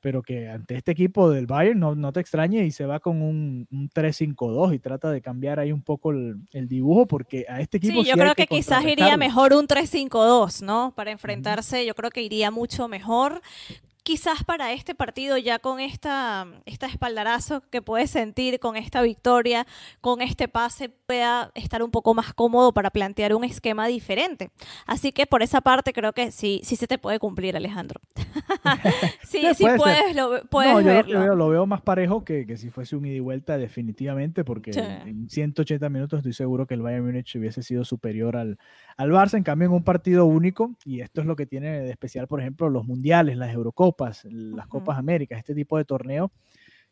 pero 0.00 0.22
que 0.22 0.50
ante 0.50 0.74
este 0.76 0.92
equipo 0.92 1.30
del 1.30 1.46
Bayern 1.46 1.80
no, 1.80 1.94
no 1.94 2.12
te 2.12 2.20
extrañe 2.20 2.66
y 2.66 2.70
se 2.72 2.84
va 2.84 3.00
con 3.00 3.22
un, 3.22 3.66
3-5-2 3.94 4.74
y 4.74 4.78
trata 4.80 5.10
de 5.10 5.22
cambiar 5.22 5.58
ahí 5.58 5.72
un 5.72 5.80
poco 5.80 6.10
el, 6.10 6.44
dibujo 6.68 7.06
porque 7.06 7.46
a 7.48 7.62
este 7.62 7.78
equipo... 7.78 8.02
Sí, 8.02 8.10
yo 8.10 8.16
creo 8.16 8.34
que, 8.34 8.46
que 8.46 8.56
quizás 8.56 8.84
iría 8.84 9.16
mejor 9.16 9.54
un 9.54 9.66
3-5-2, 9.66 10.62
¿no? 10.62 10.92
Para 10.94 11.10
enfrentarse, 11.10 11.86
yo 11.86 11.94
creo 11.94 12.10
que 12.10 12.20
iría 12.20 12.50
mucho 12.50 12.86
mejor 12.86 13.40
quizás 14.06 14.44
para 14.44 14.72
este 14.72 14.94
partido 14.94 15.36
ya 15.36 15.58
con 15.58 15.80
esta, 15.80 16.46
esta 16.64 16.86
espaldarazo 16.86 17.62
que 17.72 17.82
puede 17.82 18.06
sentir, 18.06 18.60
con 18.60 18.76
esta 18.76 19.02
victoria, 19.02 19.66
con 20.00 20.22
este 20.22 20.46
pase, 20.46 20.90
pueda 21.06 21.50
estar 21.54 21.82
un 21.82 21.90
poco 21.90 22.14
más 22.14 22.34
cómodo 22.34 22.72
para 22.72 22.90
plantear 22.90 23.34
un 23.34 23.44
esquema 23.44 23.86
diferente. 23.86 24.50
Así 24.86 25.12
que 25.12 25.26
por 25.26 25.42
esa 25.42 25.60
parte 25.60 25.92
creo 25.92 26.12
que 26.12 26.30
sí, 26.30 26.60
sí 26.64 26.76
se 26.76 26.86
te 26.86 26.98
puede 26.98 27.18
cumplir, 27.18 27.56
Alejandro. 27.56 28.00
sí, 29.22 29.42
sí, 29.54 29.64
puedes, 29.76 30.14
lo, 30.14 30.42
puedes 30.50 30.84
verlo. 30.84 31.34
Lo 31.34 31.48
veo, 31.48 31.66
más 31.66 31.82
parejo 31.82 32.24
que, 32.24 32.46
que, 32.46 32.56
si 32.56 32.70
fuese 32.70 32.96
un 32.96 33.06
ida 33.06 33.14
y 33.14 33.20
vuelta 33.20 33.58
definitivamente, 33.58 34.44
porque 34.44 34.70
en 34.72 35.28
180 35.28 35.88
minutos 35.88 36.18
estoy 36.18 36.32
seguro 36.32 36.66
que 36.66 36.74
el 36.74 36.82
Bayern 36.82 37.06
Múnich 37.06 37.36
hubiese 37.36 37.62
sido 37.62 37.84
superior 37.84 38.36
al, 38.36 38.58
al 38.96 39.10
Barça, 39.10 39.36
en 39.36 39.44
cambio 39.44 39.66
en 39.66 39.74
un 39.74 39.84
partido 39.84 40.26
único, 40.26 40.74
y 40.84 41.00
esto 41.00 41.20
es 41.20 41.26
lo 41.26 41.36
que 41.36 41.46
tiene 41.46 41.80
de 41.80 41.90
especial, 41.90 42.26
por 42.26 42.40
ejemplo, 42.40 42.68
los 42.68 42.84
mundiales, 42.84 43.36
las 43.36 43.52
Eurocopas, 43.52 44.24
las 44.24 44.66
Copas 44.66 44.98
Américas, 44.98 45.38
este 45.38 45.54
tipo 45.54 45.78
de 45.78 45.84
torneo, 45.84 46.32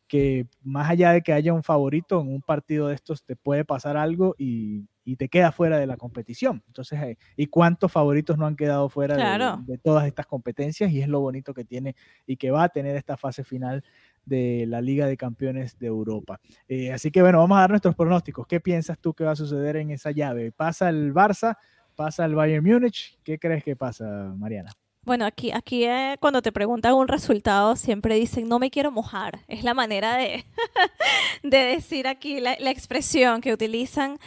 que 0.09 0.47
más 0.62 0.90
allá 0.90 1.12
de 1.12 1.23
que 1.23 1.33
haya 1.33 1.53
un 1.53 1.62
favorito 1.62 2.21
en 2.21 2.29
un 2.29 2.43
partido 2.43 2.88
de 2.88 2.95
estos, 2.95 3.25
te 3.25 3.37
puede 3.37 3.64
pasar 3.64 3.97
algo 3.97 4.35
y, 4.38 4.87
te 5.19 5.29
queda 5.29 5.53
fuera 5.53 5.79
de 5.79 5.87
la 5.87 5.99
competición. 5.99 6.62
Entonces, 6.67 6.99
eh, 7.03 7.19
¿y 7.37 7.47
cuántos 7.49 7.93
favoritos 7.93 8.38
no 8.38 8.47
han 8.47 8.57
quedado 8.57 8.88
fuera 8.88 9.59
de, 9.67 9.79
todas 9.79 10.07
estas 10.07 10.27
competencias? 10.27 10.90
Y 10.90 11.03
es 11.03 11.09
lo 11.09 11.21
bonito 11.21 11.53
que 11.53 11.64
tiene 11.64 11.95
y 12.27 12.38
que 12.38 12.51
va 12.51 12.64
a 12.64 12.69
tener 12.71 12.97
esta 12.97 13.19
fase 13.19 13.45
final 13.45 13.85
de 14.25 14.64
la 14.67 14.81
Liga 14.81 15.07
de 15.07 15.19
Campeones 15.19 15.79
de 15.79 15.88
Europa. 15.88 16.40
Eh, 16.69 16.90
así 16.90 17.11
que 17.11 17.21
bueno, 17.21 17.38
vamos 17.38 17.59
a 17.59 17.61
dar 17.61 17.71
nuestros 17.71 17.95
pronósticos. 17.95 18.47
¿Qué 18.47 18.61
piensas 18.61 18.99
tú 18.99 19.12
que 19.12 19.25
va 19.25 19.33
a 19.33 19.37
suceder 19.37 19.77
en 19.77 19.90
esa 19.90 20.11
llave? 20.11 20.53
¿Pasa 20.53 20.88
el 20.88 21.12
Barça? 21.12 21.59
¿Pasa 21.95 22.25
el 22.25 22.35
Bayern 22.35 22.64
Múnich? 22.64 23.19
¿Qué 23.23 23.38
crees 23.38 23.62
que 23.62 23.77
pasa, 23.77 24.35
Mariana? 24.37 24.73
Bueno, 25.05 25.27
aquí, 25.27 25.53
aquí 25.53 25.85
eh, 25.85 26.17
cuando 26.21 26.40
te 26.40 26.51
preguntan 26.53 26.95
un 26.95 27.09
resultado 27.09 27.77
siempre 27.77 28.14
dicen 28.14 28.49
no 28.49 28.59
me 28.59 28.71
quiero 28.71 28.90
mojar. 28.90 29.40
Es 29.49 29.62
la 29.62 29.75
manera 29.75 30.17
de, 30.17 30.45
de 31.43 31.59
decir 31.59 32.07
aquí 32.09 32.40
la, 32.40 32.55
expresión 32.55 33.40
que 33.40 33.53
utilizan. 33.53 34.19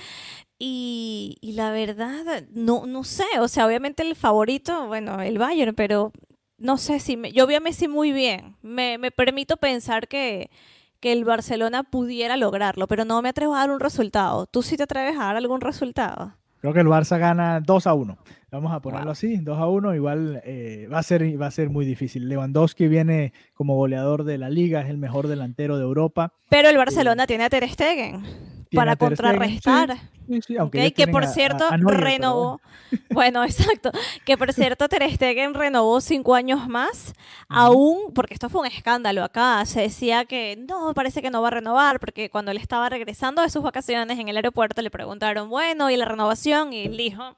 Y, 0.60 1.38
y 1.42 1.54
la 1.54 1.72
verdad, 1.72 2.44
no, 2.52 2.88
no 2.88 3.04
sé, 3.04 3.26
o 3.40 3.48
sea, 3.48 3.68
obviamente 3.68 4.02
el 4.02 4.16
favorito, 4.16 4.88
bueno, 4.88 5.22
el 5.22 5.38
Bayern, 5.38 5.76
pero 5.76 6.12
no 6.58 6.78
sé 6.78 7.00
si 7.00 7.16
me, 7.16 7.32
yo 7.32 7.46
vi 7.46 7.56
a 7.56 7.60
Messi 7.60 7.88
muy 7.88 8.12
bien. 8.12 8.56
Me, 8.63 8.98
me 8.98 9.12
permito 9.12 9.58
pensar 9.58 10.08
que, 10.08 10.50
que 11.00 11.12
el 11.12 11.26
Barcelona 11.26 11.84
pudiera 11.84 12.38
lograrlo, 12.38 12.88
pero 12.88 13.06
no 13.06 13.22
me 13.22 13.30
atrevo 13.30 13.56
a 13.56 13.60
dar 13.60 13.72
un 13.72 13.80
resultado. 13.80 14.48
¿Tú 14.48 14.63
sí 14.63 14.78
te 14.78 14.84
atreves 14.84 15.16
a 15.16 15.26
dar 15.26 15.36
algún 15.38 15.62
resultado? 15.62 16.36
Creo 16.62 16.74
que 16.74 16.80
el 16.80 16.88
Barça 16.88 17.17
gana 17.17 17.60
2 17.60 17.88
a 17.88 17.93
1. 17.93 18.17
Vamos 18.52 18.74
a 18.74 18.80
ponerlo 18.80 19.12
así, 19.12 19.38
2 19.38 19.60
a 19.60 19.67
1. 19.67 19.96
Igual 19.96 20.41
eh, 20.43 20.88
va, 20.91 21.00
a 21.00 21.04
ser, 21.04 21.39
va 21.39 21.48
a 21.48 21.52
ser 21.52 21.70
muy 21.70 21.86
difícil. 21.86 22.28
Lewandowski 22.28 22.88
viene 22.88 23.34
como 23.54 23.76
goleador 23.76 24.24
de 24.24 24.38
la 24.38 24.50
liga, 24.50 24.82
es 24.82 24.89
el 24.89 24.98
mejor 24.98 25.28
delantero 25.28 25.78
de 25.78 25.84
Europa. 25.84 26.34
Pero 26.50 26.70
el 26.70 26.78
Barcelona 26.78 27.24
eh, 27.24 27.28
tiene 27.28 27.43
a 27.43 27.50
Ter 27.50 27.70
Stegen 27.70 28.24
para 28.73 28.95
contrarrestar. 28.95 29.97
que 30.95 31.08
por 31.08 31.25
cierto 31.27 31.65
renovó. 31.69 32.62
Bueno, 33.10 33.43
exacto. 33.43 33.91
Que 34.23 34.38
por 34.38 34.53
cierto 34.53 34.88
Ter 34.88 35.03
Stegen 35.12 35.53
renovó 35.53 35.99
cinco 35.99 36.36
años 36.36 36.69
más, 36.69 37.13
aún, 37.49 38.13
porque 38.13 38.34
esto 38.34 38.47
fue 38.47 38.62
un 38.62 38.67
escándalo 38.67 39.25
acá. 39.25 39.65
Se 39.65 39.82
decía 39.82 40.23
que 40.23 40.58
no, 40.69 40.93
parece 40.93 41.21
que 41.21 41.30
no 41.30 41.41
va 41.41 41.49
a 41.49 41.51
renovar, 41.51 41.99
porque 41.99 42.30
cuando 42.30 42.51
él 42.51 42.58
estaba 42.58 42.88
regresando 42.88 43.41
de 43.41 43.49
sus 43.49 43.62
vacaciones 43.62 44.19
en 44.19 44.30
el 44.30 44.38
aeropuerto 44.38 44.82
le 44.82 44.89
preguntaron, 44.89 45.49
bueno, 45.49 45.89
¿y 45.89 45.97
la 45.97 46.06
renovación? 46.06 46.71
Y 46.71 46.86
él 46.86 46.95
dijo 46.95 47.36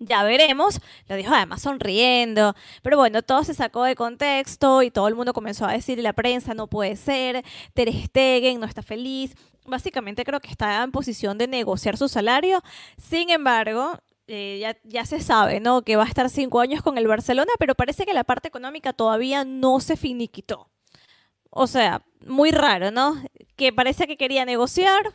ya 0.00 0.22
veremos, 0.22 0.80
lo 1.08 1.16
dijo 1.16 1.34
además 1.34 1.62
sonriendo, 1.62 2.54
pero 2.82 2.96
bueno, 2.96 3.22
todo 3.22 3.44
se 3.44 3.52
sacó 3.52 3.84
de 3.84 3.94
contexto 3.94 4.82
y 4.82 4.90
todo 4.90 5.08
el 5.08 5.14
mundo 5.14 5.34
comenzó 5.34 5.66
a 5.66 5.72
decir, 5.72 5.98
la 5.98 6.14
prensa 6.14 6.54
no 6.54 6.66
puede 6.68 6.96
ser, 6.96 7.44
Ter 7.74 7.92
Stegen 7.92 8.60
no 8.60 8.66
está 8.66 8.82
feliz, 8.82 9.36
básicamente 9.70 10.24
creo 10.24 10.40
que 10.40 10.50
está 10.50 10.82
en 10.82 10.92
posición 10.92 11.38
de 11.38 11.48
negociar 11.48 11.96
su 11.96 12.08
salario. 12.08 12.62
Sin 12.98 13.30
embargo, 13.30 13.98
eh, 14.26 14.58
ya, 14.60 14.76
ya, 14.84 15.04
se 15.06 15.20
sabe, 15.20 15.60
¿no? 15.60 15.82
Que 15.82 15.96
va 15.96 16.04
a 16.04 16.08
estar 16.08 16.28
cinco 16.30 16.60
años 16.60 16.82
con 16.82 16.98
el 16.98 17.06
Barcelona, 17.06 17.50
pero 17.58 17.74
parece 17.74 18.04
que 18.06 18.14
la 18.14 18.24
parte 18.24 18.48
económica 18.48 18.92
todavía 18.92 19.44
no 19.44 19.80
se 19.80 19.96
finiquitó. 19.96 20.68
O 21.50 21.66
sea, 21.66 22.02
muy 22.26 22.50
raro, 22.52 22.90
¿no? 22.90 23.20
Que 23.56 23.72
parece 23.72 24.06
que 24.06 24.16
quería 24.16 24.44
negociar, 24.44 25.12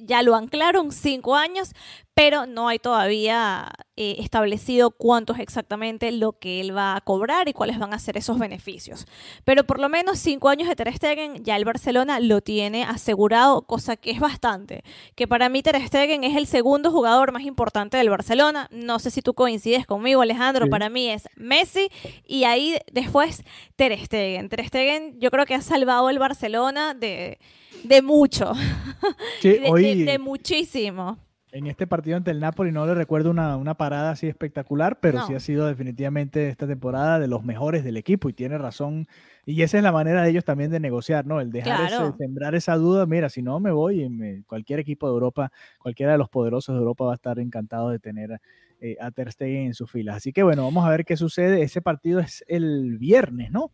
ya 0.00 0.22
lo 0.22 0.34
anclaron, 0.34 0.92
cinco 0.92 1.36
años, 1.36 1.72
pero 2.16 2.46
no 2.46 2.68
hay 2.68 2.78
todavía 2.78 3.70
eh, 3.94 4.16
establecido 4.20 4.90
cuánto 4.90 5.34
es 5.34 5.40
exactamente 5.40 6.10
lo 6.12 6.32
que 6.32 6.62
él 6.62 6.74
va 6.74 6.96
a 6.96 7.00
cobrar 7.02 7.46
y 7.46 7.52
cuáles 7.52 7.78
van 7.78 7.92
a 7.92 7.98
ser 7.98 8.16
esos 8.16 8.38
beneficios. 8.38 9.06
Pero 9.44 9.64
por 9.64 9.78
lo 9.78 9.90
menos 9.90 10.18
cinco 10.18 10.48
años 10.48 10.66
de 10.66 10.76
Ter 10.76 10.90
Stegen 10.96 11.44
ya 11.44 11.56
el 11.56 11.66
Barcelona 11.66 12.18
lo 12.20 12.40
tiene 12.40 12.84
asegurado, 12.84 13.66
cosa 13.66 13.98
que 13.98 14.12
es 14.12 14.18
bastante. 14.18 14.82
Que 15.14 15.28
para 15.28 15.50
mí 15.50 15.62
Ter 15.62 15.78
Stegen 15.86 16.24
es 16.24 16.36
el 16.36 16.46
segundo 16.46 16.90
jugador 16.90 17.32
más 17.32 17.42
importante 17.42 17.98
del 17.98 18.08
Barcelona. 18.08 18.66
No 18.70 18.98
sé 18.98 19.10
si 19.10 19.20
tú 19.20 19.34
coincides 19.34 19.84
conmigo, 19.84 20.22
Alejandro. 20.22 20.70
Para 20.70 20.88
mí 20.88 21.10
es 21.10 21.28
Messi 21.36 21.90
y 22.26 22.44
ahí 22.44 22.78
después 22.90 23.42
Ter 23.76 23.92
Stegen. 23.98 24.48
Ter 24.48 24.66
Stegen 24.66 25.20
yo 25.20 25.30
creo 25.30 25.44
que 25.44 25.54
ha 25.54 25.60
salvado 25.60 26.08
el 26.08 26.18
Barcelona 26.18 26.94
de 26.94 27.38
de 27.84 28.02
mucho. 28.02 28.52
de, 29.42 30.18
muchísimo. 30.18 31.18
En 31.52 31.66
este 31.66 31.86
partido 31.86 32.16
ante 32.16 32.30
el 32.30 32.40
Napoli 32.40 32.70
no 32.70 32.84
le 32.84 32.94
recuerdo 32.94 33.30
una, 33.30 33.74
parada 33.74 34.10
así 34.10 34.26
espectacular, 34.26 34.98
pero 35.00 35.26
sí 35.26 35.34
ha 35.34 35.40
sido 35.40 35.66
definitivamente 35.66 36.48
esta 36.48 36.66
temporada 36.66 37.18
de 37.18 37.28
los 37.28 37.44
mejores 37.44 37.82
del 37.82 37.96
equipo 37.96 38.28
y 38.28 38.34
tiene 38.34 38.58
razón. 38.58 39.06
Y 39.46 39.62
esa 39.62 39.78
es 39.78 39.82
la 39.82 39.92
manera 39.92 40.22
de 40.22 40.30
ellos 40.30 40.44
también 40.44 40.70
de 40.70 40.80
negociar, 40.80 41.24
¿no? 41.24 41.40
El 41.40 41.52
dejar 41.52 41.88
sembrar 42.18 42.54
esa 42.54 42.76
duda, 42.76 43.06
mira, 43.06 43.30
si 43.30 43.42
no 43.42 43.58
me 43.60 43.70
voy, 43.70 44.44
cualquier 44.46 44.80
equipo 44.80 45.06
de 45.06 45.14
Europa, 45.14 45.50
cualquiera 45.78 46.12
de 46.12 46.18
los 46.18 46.28
poderosos 46.28 46.74
de 46.74 46.80
Europa 46.80 47.04
va 47.06 47.12
a 47.12 47.16
estar 47.16 47.38
encantado 47.38 47.90
de 47.90 48.00
tener 48.00 48.40
eh, 48.80 48.96
a 49.00 49.10
Ter 49.10 49.32
Stegen 49.32 49.66
en 49.68 49.74
sus 49.74 49.90
filas. 49.90 50.16
Así 50.16 50.34
que 50.34 50.42
bueno, 50.42 50.64
vamos 50.64 50.84
a 50.84 50.90
ver 50.90 51.06
qué 51.06 51.16
sucede. 51.16 51.62
Ese 51.62 51.80
partido 51.80 52.20
es 52.20 52.44
el 52.48 52.98
viernes, 52.98 53.50
¿no? 53.50 53.70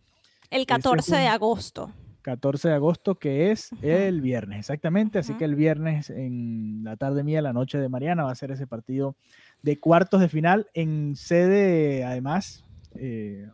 El 0.51 0.67
14 0.67 1.17
de 1.17 1.27
agosto. 1.27 1.91
14 2.23 2.69
de 2.69 2.75
agosto, 2.75 3.17
que 3.17 3.51
es 3.51 3.71
el 3.83 4.21
viernes, 4.21 4.61
exactamente. 4.61 5.19
Así 5.19 5.35
que 5.35 5.45
el 5.45 5.55
viernes 5.55 6.11
en 6.11 6.83
la 6.85 6.97
tarde 6.97 7.25
mía, 7.25 7.43
la 7.43 7.53
noche 7.53 7.79
de 7.79 7.89
Mariana, 7.89 8.25
va 8.25 8.33
a 8.33 8.37
ser 8.37 8.51
ese 8.51 8.67
partido 8.67 9.17
de 9.63 9.79
cuartos 9.79 10.21
de 10.21 10.29
final 10.29 10.69
en 10.75 11.15
sede, 11.17 12.05
además, 12.05 12.65
eh, 12.95 13.49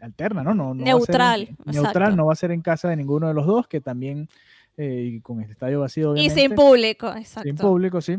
alterna, 0.00 0.42
¿no? 0.42 0.54
no, 0.54 0.74
neutral. 0.74 1.56
neutral, 1.64 2.16
no 2.16 2.26
va 2.26 2.32
a 2.32 2.36
ser 2.36 2.50
en 2.50 2.62
casa 2.62 2.88
de 2.88 2.96
ninguno 2.96 3.28
de 3.28 3.34
los 3.34 3.46
dos, 3.46 3.66
que 3.66 3.80
también 3.80 4.28
eh, 4.76 5.12
y 5.14 5.20
con 5.20 5.40
este 5.40 5.52
estadio 5.52 5.80
vacío. 5.80 6.10
Obviamente, 6.10 6.40
y 6.40 6.42
sin 6.42 6.54
público, 6.56 7.14
exacto. 7.14 7.48
Sin 7.48 7.54
público, 7.54 8.00
sí. 8.00 8.16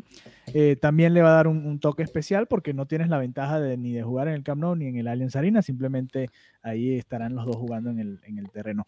Eh, 0.53 0.77
también 0.77 1.13
le 1.13 1.21
va 1.21 1.31
a 1.31 1.35
dar 1.35 1.47
un, 1.47 1.79
toque 1.79 2.01
especial 2.01 2.47
porque 2.47 2.73
no 2.73 2.85
tienes 2.85 3.09
la 3.09 3.17
ventaja 3.17 3.59
de, 3.59 3.75
ni 3.75 3.91
de 3.91 4.03
jugar 4.03 4.29
en 4.29 4.35
el 4.35 4.43
Camp 4.43 4.61
Nou 4.61 4.73
ni 4.73 4.87
en 4.87 4.95
el 4.95 5.07
Allianz 5.09 5.35
Arena, 5.35 5.61
simplemente 5.61 6.29
ahí 6.61 6.97
estarán 6.97 7.35
los 7.35 7.45
dos 7.45 7.57
jugando 7.57 7.89
en 7.89 7.99
el, 7.99 8.19
en 8.23 8.37
el 8.37 8.49
terreno. 8.51 8.85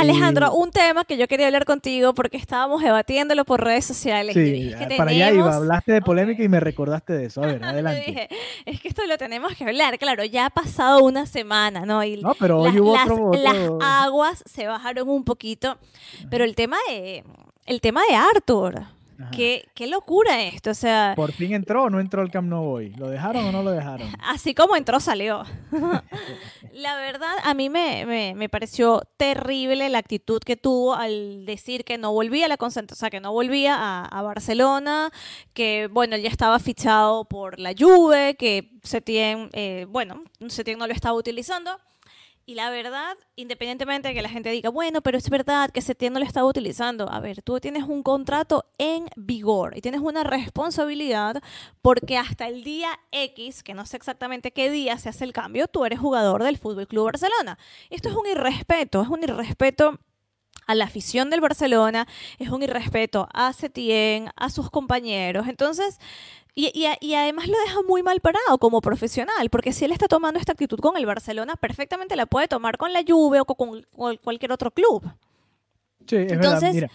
Alejandro, 0.00 0.54
un 0.54 0.70
tema 0.70 1.04
que 1.04 1.16
yo 1.16 1.28
quería 1.28 1.46
hablar 1.46 1.64
contigo 1.64 2.14
porque 2.14 2.36
estábamos 2.36 2.82
debatiéndolo 2.82 3.44
por 3.44 3.62
redes 3.62 3.84
sociales. 3.84 4.34
Sí, 4.34 4.72
para 4.96 5.10
allá 5.10 5.30
iba, 5.32 5.54
hablaste 5.54 5.92
de 5.92 6.02
polémica 6.02 6.42
y 6.42 6.48
me 6.48 6.60
recordaste 6.60 7.12
de 7.12 7.26
eso. 7.26 7.42
A 7.42 7.46
ver, 7.46 7.64
adelante. 7.64 8.28
es 8.66 8.80
que 8.80 8.88
esto 8.88 9.04
lo 9.06 9.18
tenemos 9.18 9.54
que 9.54 9.64
hablar. 9.64 9.98
Claro, 9.98 10.24
ya 10.24 10.46
ha 10.46 10.50
pasado 10.50 11.00
una 11.04 11.26
semana, 11.26 11.84
¿no? 11.86 12.02
Y 12.04 12.16
no, 12.22 12.34
pero 12.38 12.60
hoy 12.60 12.78
hubo 12.78 12.92
otro, 12.92 13.32
Las 13.34 13.56
aguas 13.80 14.42
se 14.46 14.66
bajaron 14.66 15.08
un 15.08 15.24
poquito, 15.24 15.78
pero 16.30 16.44
el 16.44 16.54
tema 16.54 16.76
de, 16.88 17.24
el 17.66 17.80
tema 17.80 18.02
de 18.08 18.16
Arthur. 18.16 18.99
Qué, 19.32 19.68
qué, 19.74 19.86
locura 19.86 20.42
esto, 20.42 20.70
o 20.70 20.74
sea... 20.74 21.14
Por 21.16 21.32
fin 21.32 21.52
entró 21.52 21.84
o 21.84 21.90
no 21.90 22.00
entró 22.00 22.22
el 22.22 22.30
Camp 22.30 22.48
Nou 22.48 22.64
hoy. 22.64 22.90
¿Lo 22.94 23.08
dejaron 23.08 23.44
o 23.46 23.52
no 23.52 23.62
lo 23.62 23.70
dejaron? 23.70 24.08
Así 24.22 24.54
como 24.54 24.76
entró, 24.76 25.00
salió. 25.00 25.44
la 26.72 26.96
verdad, 26.96 27.34
a 27.44 27.54
mí 27.54 27.68
me, 27.68 28.34
me, 28.34 28.48
pareció 28.48 29.02
terrible 29.16 29.88
la 29.88 29.98
actitud 29.98 30.40
que 30.40 30.56
tuvo 30.56 30.94
al 30.94 31.44
decir 31.44 31.84
que 31.84 31.98
no 31.98 32.12
volvía 32.12 32.46
a 32.46 32.48
la 32.48 32.56
concentración, 32.56 32.98
o 32.98 33.00
sea, 33.00 33.10
que 33.10 33.20
no 33.20 33.32
volvía 33.32 33.76
a, 33.76 34.04
a, 34.04 34.22
Barcelona, 34.22 35.10
que, 35.52 35.88
bueno, 35.90 36.16
él 36.16 36.22
ya 36.22 36.30
estaba 36.30 36.58
fichado 36.58 37.24
por 37.24 37.58
la 37.58 37.74
Juve, 37.78 38.36
que 38.36 38.72
Setien, 38.82 39.50
eh, 39.52 39.86
bueno, 39.88 40.24
Setien 40.48 40.78
no 40.78 40.86
lo 40.86 40.92
estaba 40.92 41.16
utilizando. 41.16 41.78
Y 42.50 42.54
la 42.56 42.68
verdad, 42.68 43.16
independientemente 43.36 44.08
de 44.08 44.14
que 44.14 44.22
la 44.22 44.28
gente 44.28 44.50
diga, 44.50 44.70
bueno, 44.70 45.02
pero 45.02 45.16
es 45.16 45.30
verdad 45.30 45.70
que 45.70 45.80
Setién 45.80 46.12
no 46.12 46.18
lo 46.18 46.24
estaba 46.24 46.48
utilizando. 46.48 47.08
A 47.08 47.20
ver, 47.20 47.42
tú 47.42 47.60
tienes 47.60 47.84
un 47.84 48.02
contrato 48.02 48.64
en 48.76 49.06
vigor 49.14 49.76
y 49.76 49.80
tienes 49.80 50.00
una 50.00 50.24
responsabilidad 50.24 51.40
porque 51.80 52.18
hasta 52.18 52.48
el 52.48 52.64
día 52.64 52.98
X, 53.12 53.62
que 53.62 53.72
no 53.72 53.86
sé 53.86 53.98
exactamente 53.98 54.50
qué 54.50 54.68
día 54.68 54.98
se 54.98 55.08
hace 55.08 55.22
el 55.22 55.32
cambio, 55.32 55.68
tú 55.68 55.84
eres 55.84 56.00
jugador 56.00 56.42
del 56.42 56.58
Fútbol 56.58 56.88
Club 56.88 57.04
Barcelona. 57.04 57.56
Esto 57.88 58.08
es 58.08 58.16
un 58.16 58.26
irrespeto, 58.26 59.00
es 59.00 59.08
un 59.08 59.22
irrespeto 59.22 60.00
a 60.66 60.74
la 60.74 60.84
afición 60.84 61.30
del 61.30 61.40
Barcelona, 61.40 62.06
es 62.38 62.48
un 62.50 62.62
irrespeto 62.62 63.28
a 63.32 63.52
Setién, 63.52 64.30
a 64.36 64.50
sus 64.50 64.70
compañeros. 64.70 65.48
Entonces, 65.48 65.98
y, 66.54 66.72
y, 67.00 67.14
además 67.14 67.48
lo 67.48 67.58
deja 67.58 67.82
muy 67.82 68.02
mal 68.02 68.20
parado 68.20 68.58
como 68.58 68.80
profesional, 68.80 69.50
porque 69.50 69.72
si 69.72 69.84
él 69.84 69.92
está 69.92 70.08
tomando 70.08 70.38
esta 70.38 70.52
actitud 70.52 70.78
con 70.78 70.96
el 70.96 71.06
Barcelona, 71.06 71.56
perfectamente 71.56 72.16
la 72.16 72.26
puede 72.26 72.48
tomar 72.48 72.76
con 72.76 72.92
la 72.92 73.02
Juve 73.06 73.40
o 73.40 73.44
con, 73.44 73.86
cualquier 74.22 74.52
otro 74.52 74.70
club. 74.70 75.02
Sí, 76.06 76.16
es 76.16 76.32
Entonces, 76.32 76.74
verdad. 76.74 76.74
Mira, 76.74 76.90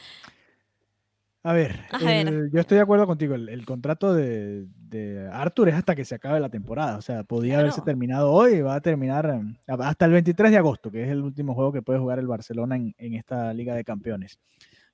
a 1.50 1.54
ver, 1.54 2.50
yo 2.52 2.60
estoy 2.60 2.78
de 2.78 2.82
acuerdo 2.82 3.06
contigo. 3.06 3.36
El, 3.36 3.66
contrato 3.66 4.14
de, 4.14 4.66
de, 4.90 5.30
Arthur 5.32 5.70
es 5.70 5.76
hasta 5.76 5.96
que 5.96 6.06
se 6.06 6.16
acabe 6.16 6.40
la 6.40 6.50
temporada. 6.50 6.98
O 6.98 7.02
sea, 7.02 7.24
podía 7.24 7.60
haberse 7.60 7.82
terminado 7.82 8.32
hoy 8.32 8.56
y 8.56 8.62
va 8.62 8.76
a 8.76 8.82
terminar 8.82 9.42
hasta 9.68 10.06
el 10.06 10.12
23 10.12 10.52
de 10.52 10.58
agosto, 10.58 10.92
que 10.92 11.04
es 11.04 11.10
el 11.10 11.22
último 11.22 11.54
juego 11.54 11.72
que 11.72 11.82
puede 11.82 12.00
jugar 12.00 12.20
el 12.20 12.28
Barcelona 12.28 12.76
en, 12.76 12.96
en 12.98 13.14
esta 13.14 13.54
Liga 13.54 13.76
de 13.76 13.84
Campeones 13.84 14.40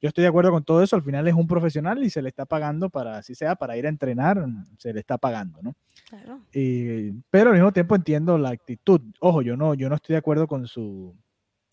yo 0.02 0.08
estoy 0.08 0.24
de 0.24 0.30
acuerdo 0.30 0.52
con 0.52 0.64
todo 0.64 0.82
eso. 0.82 0.96
Al 0.96 1.04
final 1.04 1.28
es 1.28 1.36
un 1.36 1.48
profesional 1.48 2.04
y 2.04 2.10
se 2.10 2.22
le 2.22 2.30
está 2.30 2.46
pagando 2.46 2.90
para, 2.90 3.18
así 3.18 3.36
sea, 3.36 3.56
para 3.56 3.78
ir 3.78 3.86
a 3.86 3.90
entrenar, 3.90 4.44
se 4.78 4.94
le 4.94 5.00
está 5.00 5.18
pagando, 5.18 5.62
¿no? 5.62 5.76
Claro. 6.10 6.42
pero 7.30 7.52
al 7.52 7.56
mismo 7.56 7.72
tiempo 7.72 7.96
entiendo 7.96 8.38
la 8.38 8.50
actitud. 8.50 9.00
Ojo, 9.20 9.42
yo 9.44 9.56
no, 9.56 9.76
yo 9.76 9.88
no 9.88 9.96
estoy 9.96 10.14
de 10.14 10.18
acuerdo 10.18 10.48
con 10.48 10.68
su, 10.68 11.16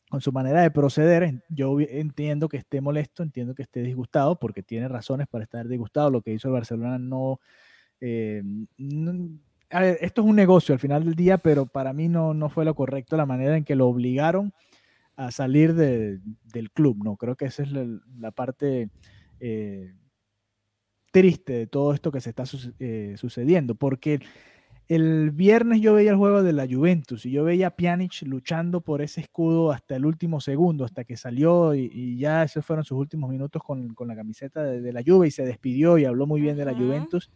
con 0.09 0.21
su 0.21 0.33
manera 0.33 0.63
de 0.63 0.71
proceder. 0.71 1.43
Yo 1.49 1.79
entiendo 1.81 2.49
que 2.49 2.57
esté 2.57 2.81
molesto, 2.81 3.23
entiendo 3.23 3.55
que 3.55 3.63
esté 3.63 3.83
disgustado, 3.83 4.39
porque 4.39 4.63
tiene 4.63 4.89
razones 4.89 5.27
para 5.29 5.45
estar 5.45 5.69
disgustado. 5.69 6.11
Lo 6.11 6.23
que 6.23 6.33
hizo 6.33 6.49
el 6.49 6.55
Barcelona 6.55 6.99
no, 6.99 7.41
eh, 8.01 8.43
a 9.71 9.81
ver, 9.81 9.99
esto 10.01 10.23
es 10.23 10.27
un 10.27 10.37
negocio 10.37 10.73
al 10.73 10.79
final 10.79 11.05
del 11.05 11.15
día, 11.15 11.39
pero 11.39 11.67
para 11.67 11.93
mí 11.93 12.09
no, 12.09 12.35
no 12.35 12.49
fue 12.49 12.65
lo 12.65 12.75
correcto 12.75 13.17
la 13.17 13.27
manera 13.27 13.57
en 13.57 13.65
que 13.65 13.77
lo 13.77 13.87
obligaron 13.87 14.53
a 15.17 15.31
salir 15.33 15.75
del 15.75 16.71
club, 16.73 17.03
¿no? 17.03 17.17
Creo 17.17 17.35
que 17.35 17.47
esa 17.47 17.65
es 17.65 17.73
la, 17.73 18.31
parte 18.31 18.89
eh, 19.41 19.93
triste 21.11 21.55
de 21.55 21.67
todo 21.67 21.93
esto 21.93 22.13
que 22.13 22.21
se 22.21 22.31
está 22.31 22.45
eh, 22.79 23.15
sucediendo, 23.19 23.75
porque 23.75 24.21
el 24.89 25.33
viernes 25.33 25.83
yo 25.83 25.95
veía 25.95 26.11
el 26.11 26.17
juego 26.17 26.43
de 26.43 26.55
la 26.55 26.67
Juventus 26.67 27.27
y 27.27 27.31
yo 27.31 27.45
veía 27.45 27.69
a 27.69 27.77
Pjanic 27.77 28.23
luchando 28.23 28.81
por 28.81 29.03
ese 29.03 29.21
escudo 29.21 29.71
hasta 29.71 29.97
el 29.97 30.07
último 30.07 30.41
segundo, 30.41 30.87
hasta 30.87 31.05
que 31.05 31.17
salió 31.17 31.75
y, 31.75 32.17
ya 32.17 32.43
esos 32.43 32.65
fueron 32.65 32.85
sus 32.85 32.99
últimos 32.99 33.29
minutos 33.29 33.63
con, 33.63 33.95
la 34.07 34.17
camiseta 34.17 34.63
de, 34.63 34.93
la 34.93 35.03
Juve 35.07 35.29
y 35.29 35.31
se 35.31 35.45
despidió 35.45 35.99
y 35.99 36.07
habló 36.07 36.27
muy 36.27 36.41
bien 36.41 36.57
de 36.57 36.65
la 36.65 36.75
Juventus. 36.75 37.31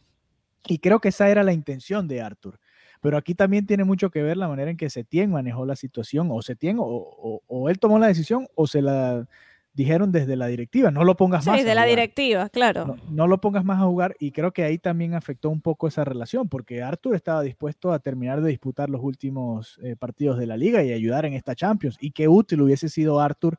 Y 0.66 0.78
creo 0.78 1.00
que 1.00 1.08
esa 1.08 1.28
era 1.28 1.42
la 1.42 1.52
intención 1.52 2.08
de 2.08 2.22
Arthur. 2.22 2.58
Pero 3.02 3.16
aquí 3.16 3.34
también 3.34 3.66
tiene 3.66 3.84
mucho 3.84 4.10
que 4.10 4.22
ver 4.22 4.36
la 4.36 4.48
manera 4.48 4.70
en 4.70 4.76
que 4.76 4.88
Setien 4.88 5.30
manejó 5.30 5.66
la 5.66 5.76
situación, 5.76 6.28
o 6.30 6.40
Setien, 6.40 6.76
o, 6.78 7.42
o, 7.46 7.68
él 7.68 7.78
tomó 7.80 7.98
la 7.98 8.06
decisión, 8.06 8.46
o 8.54 8.66
se 8.66 8.80
la 8.80 9.26
dijeron 9.74 10.12
desde 10.12 10.37
la 10.37 10.46
directiva, 10.46 10.90
no 10.90 11.04
lo 11.04 11.16
pongas 11.16 11.46
más. 11.46 11.58
Sí, 11.58 11.64
de 11.64 11.74
la 11.74 11.85
directiva, 11.85 12.48
claro. 12.48 12.96
No, 13.08 13.26
lo 13.26 13.40
pongas 13.40 13.64
más 13.64 13.80
a 13.80 13.87
jugar 13.87 14.14
y 14.18 14.32
creo 14.32 14.52
que 14.52 14.64
ahí 14.64 14.78
también 14.78 15.14
afectó 15.14 15.50
un 15.50 15.61
poco 15.61 15.88
esa 15.88 16.04
relación, 16.04 16.48
porque 16.48 16.82
Arthur 16.82 17.14
estaba 17.14 17.42
dispuesto 17.42 17.92
a 17.92 17.98
terminar 17.98 18.42
de 18.42 18.50
disputar 18.50 18.90
los 18.90 19.02
últimos 19.02 19.78
eh, 19.82 19.96
partidos 19.96 20.38
de 20.38 20.46
la 20.46 20.56
liga 20.56 20.82
y 20.82 20.92
ayudar 20.92 21.24
en 21.24 21.35
esta 21.35 21.54
Champions. 21.54 21.96
Y 22.00 22.11
qué 22.11 22.28
útil 22.28 22.61
hubiese 22.62 22.88
sido 22.88 23.20
Arthur 23.20 23.58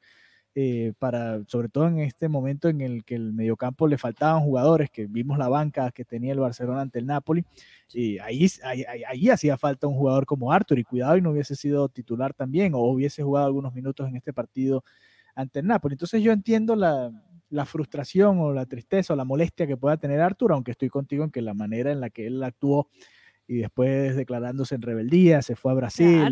eh, 0.55 0.93
para, 0.99 1.43
sobre 1.47 1.67
todo 1.67 1.87
en 1.87 1.97
este 1.97 2.29
momento 2.29 2.69
en 2.69 2.81
el 2.81 3.03
que 3.03 3.15
el 3.15 3.33
mediocampo 3.33 3.87
le 3.87 3.97
faltaban 3.97 4.43
jugadores, 4.43 4.91
que 4.91 5.07
vimos 5.07 5.39
la 5.39 5.49
banca 5.49 5.89
que 5.91 6.05
tenía 6.05 6.31
el 6.31 6.39
Barcelona 6.39 6.81
ante 6.81 6.99
el 6.99 7.07
Napoli, 7.07 7.43
y 7.91 8.19
ahí, 8.19 8.45
ahí, 8.63 8.83
ahí, 9.07 9.29
hacía 9.29 9.57
falta 9.57 9.87
un 9.87 9.95
jugador 9.95 10.27
como 10.27 10.51
Arthur, 10.51 10.77
y 10.77 10.83
cuidado 10.83 11.17
y 11.17 11.21
no 11.21 11.31
hubiese 11.31 11.55
sido 11.55 11.89
titular 11.89 12.35
también, 12.35 12.75
o 12.75 12.81
hubiese 12.81 13.23
jugado 13.23 13.47
algunos 13.47 13.73
minutos 13.73 14.07
en 14.07 14.15
este 14.15 14.31
partido 14.31 14.83
ante 15.35 15.59
el 15.59 15.67
Napoli. 15.67 15.93
Entonces 15.93 16.21
yo 16.21 16.31
entiendo 16.31 16.75
la, 16.75 17.11
la 17.49 17.65
frustración 17.65 18.39
o 18.39 18.51
la 18.51 18.65
tristeza 18.65 19.13
o 19.13 19.15
la 19.15 19.25
molestia 19.25 19.67
que 19.67 19.77
pueda 19.77 19.97
tener 19.97 20.19
Arthur, 20.21 20.53
aunque 20.53 20.71
estoy 20.71 20.89
contigo 20.89 21.23
en 21.23 21.31
que 21.31 21.41
la 21.41 21.53
manera 21.53 21.91
en 21.91 22.01
la 22.01 22.09
que 22.09 22.27
él 22.27 22.43
actuó 22.43 22.89
y 23.45 23.57
después 23.57 24.15
declarándose 24.15 24.75
en 24.75 24.81
rebeldía, 24.81 25.41
se 25.41 25.55
fue 25.55 25.73
a 25.73 25.75
Brasil. 25.75 26.29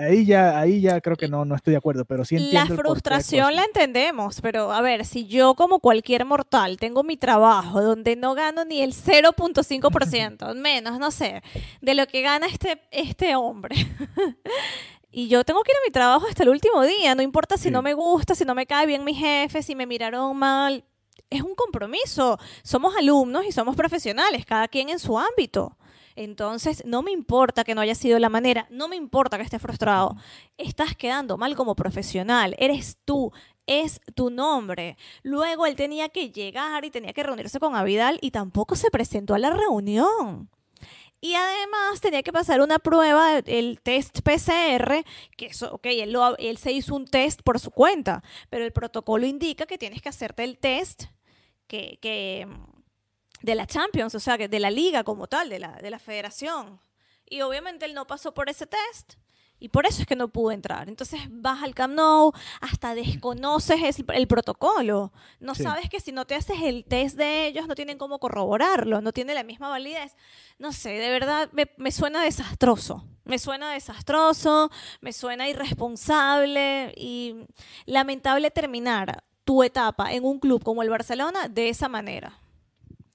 Ahí 0.00 0.24
ya, 0.24 0.58
ahí 0.58 0.80
ya 0.80 1.00
creo 1.00 1.16
que 1.16 1.28
no, 1.28 1.44
no 1.44 1.54
estoy 1.54 1.72
de 1.72 1.76
acuerdo, 1.76 2.04
pero 2.06 2.24
sí 2.24 2.36
entiendo. 2.36 2.74
La 2.74 2.82
frustración 2.82 3.54
la 3.54 3.64
entendemos, 3.64 4.40
pero 4.40 4.72
a 4.72 4.80
ver, 4.80 5.04
si 5.04 5.26
yo 5.26 5.54
como 5.54 5.80
cualquier 5.80 6.24
mortal 6.24 6.78
tengo 6.78 7.02
mi 7.02 7.16
trabajo 7.18 7.82
donde 7.82 8.16
no 8.16 8.34
gano 8.34 8.64
ni 8.64 8.80
el 8.80 8.94
0.5%, 8.94 10.54
menos, 10.54 10.98
no 10.98 11.10
sé, 11.10 11.42
de 11.82 11.94
lo 11.94 12.06
que 12.06 12.22
gana 12.22 12.46
este, 12.46 12.80
este 12.90 13.36
hombre. 13.36 13.76
y 15.16 15.28
yo 15.28 15.44
tengo 15.44 15.62
que 15.62 15.72
ir 15.72 15.78
a 15.78 15.86
mi 15.86 15.90
trabajo 15.90 16.26
hasta 16.28 16.42
el 16.42 16.50
último 16.50 16.82
día, 16.82 17.14
no 17.14 17.22
importa 17.22 17.56
si 17.56 17.70
no 17.70 17.80
me 17.80 17.94
gusta, 17.94 18.34
si 18.34 18.44
no 18.44 18.54
me 18.54 18.66
cae 18.66 18.84
bien 18.84 19.02
mi 19.02 19.14
jefe, 19.14 19.62
si 19.62 19.74
me 19.74 19.86
miraron 19.86 20.36
mal. 20.36 20.84
Es 21.30 21.40
un 21.40 21.54
compromiso. 21.54 22.38
Somos 22.62 22.94
alumnos 22.94 23.46
y 23.46 23.50
somos 23.50 23.76
profesionales, 23.76 24.44
cada 24.44 24.68
quien 24.68 24.90
en 24.90 24.98
su 24.98 25.18
ámbito. 25.18 25.78
Entonces, 26.16 26.84
no 26.84 27.00
me 27.00 27.12
importa 27.12 27.64
que 27.64 27.74
no 27.74 27.80
haya 27.80 27.94
sido 27.94 28.18
la 28.18 28.28
manera, 28.28 28.66
no 28.68 28.88
me 28.88 28.96
importa 28.96 29.38
que 29.38 29.44
esté 29.44 29.58
frustrado. 29.58 30.16
Estás 30.58 30.94
quedando 30.94 31.38
mal 31.38 31.56
como 31.56 31.74
profesional, 31.74 32.54
eres 32.58 32.98
tú, 33.06 33.32
es 33.66 34.02
tu 34.14 34.28
nombre. 34.28 34.98
Luego 35.22 35.64
él 35.64 35.76
tenía 35.76 36.10
que 36.10 36.30
llegar 36.30 36.84
y 36.84 36.90
tenía 36.90 37.14
que 37.14 37.22
reunirse 37.22 37.58
con 37.58 37.74
Avidal 37.74 38.18
y 38.20 38.32
tampoco 38.32 38.76
se 38.76 38.90
presentó 38.90 39.32
a 39.32 39.38
la 39.38 39.48
reunión. 39.48 40.50
Y 41.20 41.34
además 41.34 42.00
tenía 42.00 42.22
que 42.22 42.32
pasar 42.32 42.60
una 42.60 42.78
prueba, 42.78 43.38
el 43.38 43.80
test 43.80 44.20
PCR, 44.20 45.04
que 45.36 45.46
eso, 45.46 45.72
ok, 45.72 45.86
él, 45.86 46.16
él 46.38 46.58
se 46.58 46.72
hizo 46.72 46.94
un 46.94 47.06
test 47.06 47.42
por 47.42 47.58
su 47.58 47.70
cuenta, 47.70 48.22
pero 48.50 48.64
el 48.64 48.72
protocolo 48.72 49.26
indica 49.26 49.66
que 49.66 49.78
tienes 49.78 50.02
que 50.02 50.10
hacerte 50.10 50.44
el 50.44 50.58
test 50.58 51.04
que, 51.66 51.98
que 52.00 52.46
de 53.42 53.54
la 53.54 53.66
Champions, 53.66 54.14
o 54.14 54.20
sea, 54.20 54.36
de 54.36 54.60
la 54.60 54.70
liga 54.70 55.04
como 55.04 55.26
tal, 55.26 55.48
de 55.48 55.58
la, 55.58 55.72
de 55.76 55.90
la 55.90 55.98
federación. 55.98 56.80
Y 57.24 57.40
obviamente 57.40 57.86
él 57.86 57.94
no 57.94 58.06
pasó 58.06 58.34
por 58.34 58.48
ese 58.48 58.66
test. 58.66 59.14
Y 59.58 59.68
por 59.70 59.86
eso 59.86 60.02
es 60.02 60.06
que 60.06 60.16
no 60.16 60.28
pudo 60.28 60.52
entrar. 60.52 60.88
Entonces 60.88 61.20
vas 61.30 61.62
al 61.62 61.74
Camp 61.74 61.94
Nou, 61.94 62.32
hasta 62.60 62.94
desconoces 62.94 63.98
el, 64.12 64.26
protocolo. 64.26 65.12
No 65.40 65.54
sabes 65.54 65.88
que 65.88 66.00
si 66.00 66.12
no 66.12 66.26
te 66.26 66.34
haces 66.34 66.60
el 66.62 66.84
test 66.84 67.16
de 67.16 67.46
ellos, 67.46 67.66
no 67.66 67.74
tienen 67.74 67.96
cómo 67.96 68.18
corroborarlo, 68.18 69.00
no 69.00 69.12
tiene 69.12 69.34
la 69.34 69.44
misma 69.44 69.68
validez. 69.68 70.14
No 70.58 70.72
sé, 70.72 70.90
de 70.90 71.10
verdad 71.10 71.48
me, 71.52 71.70
me 71.78 71.90
suena 71.90 72.22
desastroso. 72.22 73.04
Me 73.24 73.38
suena 73.38 73.72
desastroso, 73.72 74.70
me 75.00 75.12
suena 75.12 75.48
irresponsable 75.48 76.92
y 76.96 77.34
lamentable 77.84 78.52
terminar 78.52 79.24
tu 79.44 79.62
etapa 79.62 80.12
en 80.12 80.24
un 80.24 80.38
club 80.38 80.62
como 80.62 80.82
el 80.82 80.90
Barcelona 80.90 81.48
de 81.48 81.68
esa 81.68 81.88
manera. 81.88 82.38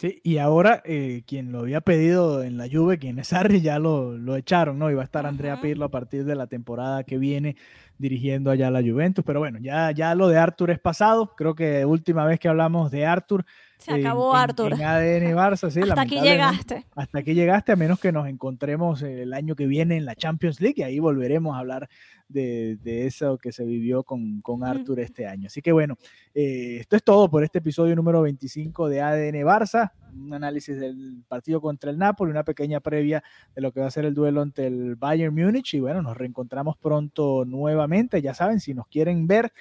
Sí, 0.02 0.20
y 0.24 0.40
ahora 0.40 0.82
eh, 0.84 1.22
quien 1.28 1.52
lo 1.52 1.60
había 1.60 1.80
pedido 1.80 2.42
en 2.42 2.58
la 2.58 2.68
Juve, 2.68 2.98
quien 2.98 3.20
es 3.20 3.28
Sarri, 3.28 3.62
ya 3.62 3.78
lo, 3.78 4.18
lo 4.18 4.36
echaron, 4.36 4.80
¿no? 4.80 4.90
Iba 4.90 5.04
a 5.04 5.06
estar 5.06 5.28
Andrea 5.28 5.62
Pirlo 5.62 5.86
a 5.86 5.92
partir 5.92 6.26
de 6.26 6.34
la 6.34 6.48
temporada 6.48 7.04
que 7.04 7.20
viene 7.20 7.56
dirigiendo 8.00 8.50
allá 8.50 8.72
la 8.72 8.82
Juventus. 8.82 9.24
Pero 9.24 9.38
bueno, 9.38 9.60
ya, 9.62 9.92
ya 9.92 10.16
lo 10.16 10.28
de 10.28 10.40
Arthur 10.40 10.72
es 10.72 10.80
pasado. 10.80 11.36
Creo 11.36 11.54
que 11.54 11.86
última 11.86 12.26
vez 12.26 12.40
que 12.40 12.48
hablamos 12.48 12.90
de 12.90 13.06
Arthur. 13.06 13.46
Se 13.82 13.92
acabó 13.94 14.36
Arthur. 14.36 14.74
En, 14.74 14.84
ADN 14.84 15.36
Barça, 15.36 15.70
sí. 15.70 15.82
hasta 15.82 16.02
aquí 16.02 16.22
llegaste. 16.22 16.86
Hasta 16.96 17.20
aquí 17.20 17.34
llegaste, 17.34 17.72
a 17.72 17.76
menos 17.76 18.00
que 18.00 18.12
nos 18.12 18.28
encontremos 18.28 19.02
el 19.02 19.34
año 19.34 19.56
que 19.56 19.66
viene 19.66 19.98
en 19.98 20.06
la 20.06 20.16
Champions 20.16 20.62
League 20.62 20.76
y 20.78 20.84
ahí 20.84 21.00
volveremos 21.00 21.56
a 21.56 21.60
hablar 21.60 21.90
de, 22.32 23.06
eso 23.06 23.38
que 23.38 23.52
se 23.52 23.66
vivió 23.66 24.04
con, 24.04 24.42
con 24.42 24.64
Arthur 24.64 25.00
este 25.00 25.28
año. 25.28 25.48
Así 25.48 25.62
que 25.62 25.72
bueno, 25.72 25.98
eh, 26.34 26.78
esto 26.80 26.96
es 26.96 27.04
todo 27.04 27.30
por 27.30 27.44
este 27.44 27.60
episodio 27.60 27.96
número 27.96 28.22
25 28.22 28.90
de 28.90 29.02
ADN 29.02 29.44
Barça, 29.44 29.92
un 30.14 30.34
análisis 30.34 30.80
del 30.80 31.24
partido 31.28 31.62
contra 31.62 31.92
el 31.92 31.98
Napoli, 31.98 32.32
una 32.32 32.44
pequeña 32.44 32.80
previa 32.80 33.24
de 33.56 33.62
lo 33.62 33.72
que 33.72 33.80
va 33.80 33.88
a 33.88 33.92
ser 33.92 34.06
el 34.06 34.14
duelo 34.14 34.42
ante 34.42 34.68
el 34.68 34.96
Bayern 34.96 35.34
Múnich 35.34 35.74
y 35.74 35.80
bueno, 35.80 36.02
nos 36.02 36.18
reencontramos 36.18 36.78
pronto 36.78 37.46
nuevamente, 37.46 38.22
ya 38.22 38.34
saben, 38.34 38.60
si 38.60 38.74
nos 38.74 38.88
quieren 38.88 39.28
ver, 39.28 39.52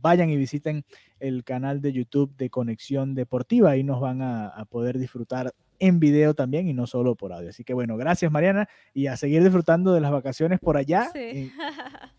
vayan 0.00 0.30
y 0.30 0.36
visiten 0.36 0.84
el 1.20 1.44
canal 1.44 1.80
de 1.80 1.92
YouTube 1.92 2.34
de 2.36 2.50
Conexión 2.50 3.14
Deportiva, 3.14 3.70
ahí 3.70 3.82
nos 3.82 4.00
van 4.00 4.22
a, 4.22 4.48
a 4.48 4.64
poder 4.64 4.98
disfrutar 4.98 5.52
en 5.78 6.00
video 6.00 6.34
también 6.34 6.68
y 6.68 6.74
no 6.74 6.86
solo 6.86 7.14
por 7.14 7.32
audio. 7.32 7.50
Así 7.50 7.64
que 7.64 7.74
bueno, 7.74 7.96
gracias 7.96 8.30
Mariana 8.30 8.68
y 8.94 9.06
a 9.06 9.16
seguir 9.16 9.42
disfrutando 9.42 9.92
de 9.92 10.00
las 10.00 10.10
vacaciones 10.10 10.60
por 10.60 10.76
allá. 10.76 11.10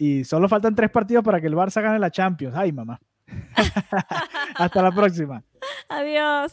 Y, 0.00 0.22
solo 0.22 0.48
faltan 0.48 0.76
tres 0.76 0.90
partidos 0.90 1.24
para 1.24 1.40
que 1.40 1.48
el 1.48 1.54
Barça 1.54 1.82
gane 1.82 1.98
la 1.98 2.12
Champions. 2.12 2.54
Ay, 2.56 2.70
mamá. 2.70 3.00
Hasta 4.54 4.80
la 4.80 4.92
próxima. 4.92 5.42
Adiós. 5.88 6.52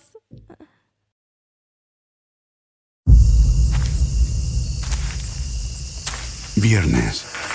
Viernes. 6.56 7.55